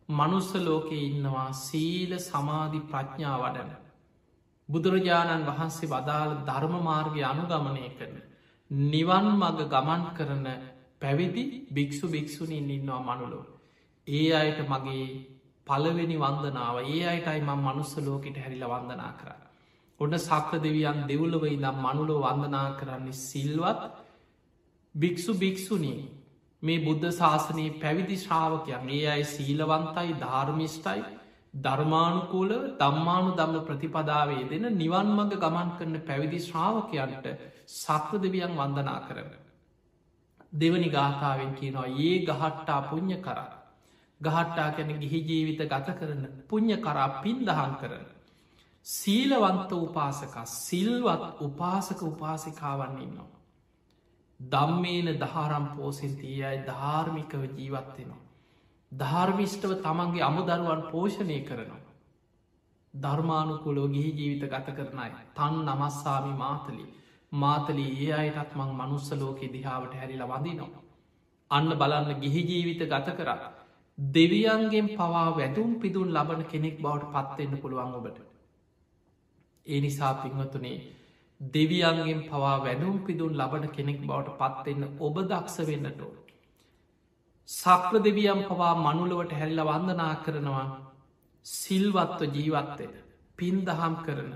[0.08, 3.70] මනුස්ස ලෝකයේ ඉන්නවා සීල සමාධි ප්‍රඥා වඩන.
[4.68, 8.16] බුදුරජාණන් වහන්සේ වදාළ ධර්ම මාර්ගය අනුගමනය කරන.
[8.70, 10.46] නිවන් මග ගමන් කරන
[11.00, 13.46] පැවිදි භික්‍ෂු භික්‍ෂුණින් ඉන්නවා මනුලෝ.
[14.06, 15.06] ඒ අයට මගේ
[15.66, 19.30] පලවෙනි වන්දනාව ඒ අයටයි මං මනුස්ස ලෝකට හැරිල වන්දනා කර.
[20.00, 23.82] ඔන්න සක්‍ර දෙවියන් දෙව්ලව ඉදම් මනුලෝ වන්දනා කරන්නේ සිල්වත්
[24.94, 26.00] භික්‍ෂු භික්‍ෂුණී
[26.62, 31.02] මේ බුද්ධ ශාසනයේ පැවිදි ශ්‍රාවකයන් ඒ අයි සීලවන්තයි ධර්මිෂ්ටයි
[31.56, 37.26] ධර්මානුකූල දම්මානු දම්ම ප්‍රතිපදාවේ දෙන නිවන් මඟ ගමන් කරන පැවිදි ශ්‍රාවකයන්ට
[37.68, 39.30] සක්‍ර දෙවියන් වන්දනා කරන.
[40.52, 43.48] දෙවනි ගාථාවෙන් කියනවා ඒ ගහට්ටා පුං්ඥ කරා.
[44.20, 48.06] ගහට්ටා කැන ගිහි ජීවිත ගත කරන පුං්ඥ කරා පින් දහන් කරන.
[48.86, 53.39] සීලවන්ත උපාසක සිල්වත් උපාසක උපාසිකාවන්නන්නවා.
[54.40, 58.20] දම්මේන දහරම් පෝසින්තිය අයි ධාර්මිකව ජීවත්වෙනවා.
[58.92, 61.80] ධර්මිෂ්ටව තමන්ගේ අමුදරුවන් පෝෂණය කරනවා.
[62.94, 66.86] ධර්මානුකුලෝ ගිහි ජීවිත ගත කරනයි තන් නමස්සාමි මාතලි
[67.32, 70.82] මාතලී ඒ අයටත් මං මනුස්සලෝකෙ දිහාාවට හැරිල වඳනවා.
[71.50, 73.52] අන්න බලන්න ගිහි ජීවිත ගත කරා.
[73.98, 78.18] දෙවියන්ගෙන් පවා වැදුම් පිදුන් ලබන කෙනෙක් බවට පත්වෙන්න පුළුවන් ඔබට.
[79.66, 80.78] ඒ නිසා පින්වතුනේ
[81.40, 86.12] දෙවියන්ගෙන් පවා වැදුම් පිදුන් ලබන කෙනෙක් බවට පත්වෙන්න ඔබ දක්ෂ වෙන්නටෝ.
[87.48, 90.66] සක්‍ර දෙවියම් පවා මනුලවට හැල්ල වන්දනා කරනවා
[91.46, 92.92] සිල්වත්ව ජීවත්වෙන
[93.38, 94.30] පින් දහම් කරන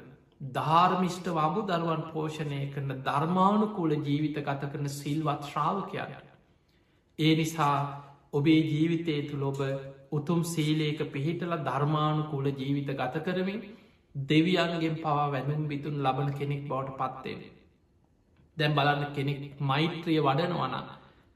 [0.50, 6.26] ධර්මිෂ්ට වබු දරුවන් පෝෂණය කරන ධර්මානුකූල ජීවිත ගත කරන සිල්වත් ශ්‍රාවකයාට.
[7.18, 7.76] ඒ නිසා
[8.32, 9.60] ඔබේ ජීවිතය තුළ ඔබ
[10.12, 13.60] උතුම් සීලේක පිහිටල ධර්මානුකූල ජීවිත ගත කරමින්
[14.14, 17.52] දෙවියන්ගෙන් පවා වැැඳුම් බිතුන් ලබන කෙනෙක් බවට පත්වේ.
[18.56, 20.76] දැම් බලන්න කෙනෙක් මෛත්‍රිය වඩනවන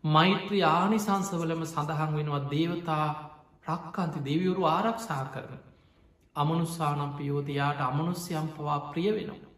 [0.04, 3.06] මෛත්‍රී ආනිසංසවලම සඳහන් වෙනවා දේවතා
[3.66, 5.58] රක්කන්ති දෙවිවරු ආරක්ෂා කරන.
[6.36, 9.48] අමනුස්සානම් පියෝතියාට අමනුස්්‍යයම් පවා ප්‍රිය වෙනවා.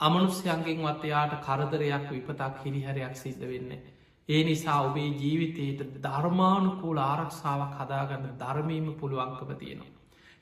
[0.00, 3.84] අමනුස්්‍යයන්ගෙන් වත්තයාට කරදරයක් විපතක් හිරිහරයක් සිද්ධ වෙන්නේ.
[4.28, 9.92] ඒ නිසා ඔබේ ජීවිතයට ධර්මානුකූල ආරක්ෂාවක් හදාගන්න ධර්මීම පුළුවන්කම තියෙනවා.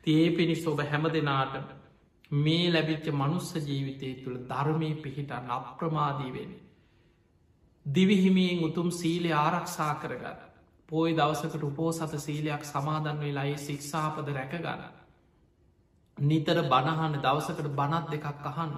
[0.05, 1.55] තියේ පිණිස් ඔබ හැම දෙනාට
[2.31, 6.53] මේ ලැබිච්ච මනුස්ස ජීවිතය තුළ ධර්මය පිහිටන්න අප්‍රමාදී වෙන.
[7.87, 10.39] දිවිහිමියෙන් උතුම් සීලය ආරක්ෂා කරගන්න.
[10.89, 14.83] පෝයි දවසකට උපෝසත සීලයක් සමාදන් වෙලායි ශික්ෂාපද රැකගන්න.
[16.19, 18.75] නිතර බණහන්න දවසකට බනත් දෙකක් අහන්න.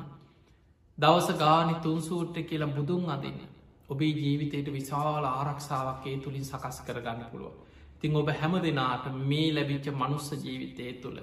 [0.99, 3.40] දවස ගානි තුන්සූට්ට කියලා බුදුන් අදින්න.
[3.88, 7.53] ඔබේ ජීවිතයට විශාල ආරක්ෂාවක් ඒ තුළින් සකස් කරගන්න පුළුව.
[8.01, 11.18] තිං ඔබ හැම දෙනාට මේ ලැබිච්ච මනුස්ස ජීවිතය තුළ.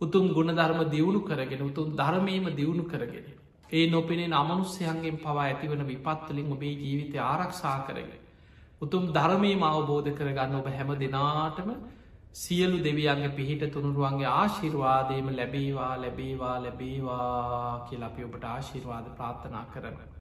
[0.00, 3.26] උතුම් ගුණධර්ම දියුණු කරගෙන උතුම් ධර්මයම දියුණු කරගෙන.
[3.70, 8.20] ඒ නොපෙනෙන අමනුස්්‍යයන්ගෙන් පවා ඇතිවන විපත්වලින් ඔබේ ජීවිතය ආරක්ෂා කරගෙන.
[8.80, 11.70] උතුම් ධර්මයම අවබෝධ කරගන්න ඔබ හැම දෙනාටම
[12.34, 19.98] සියලු දෙවියන්ගේ පිහිට තුනුරුවන්ගේ ආශිර්වාදයම ලැබේවා ලැබේවා ලැබේවා කියලපි ඔබට ආශිර්වාද ප්‍රාර්ථනා කරන.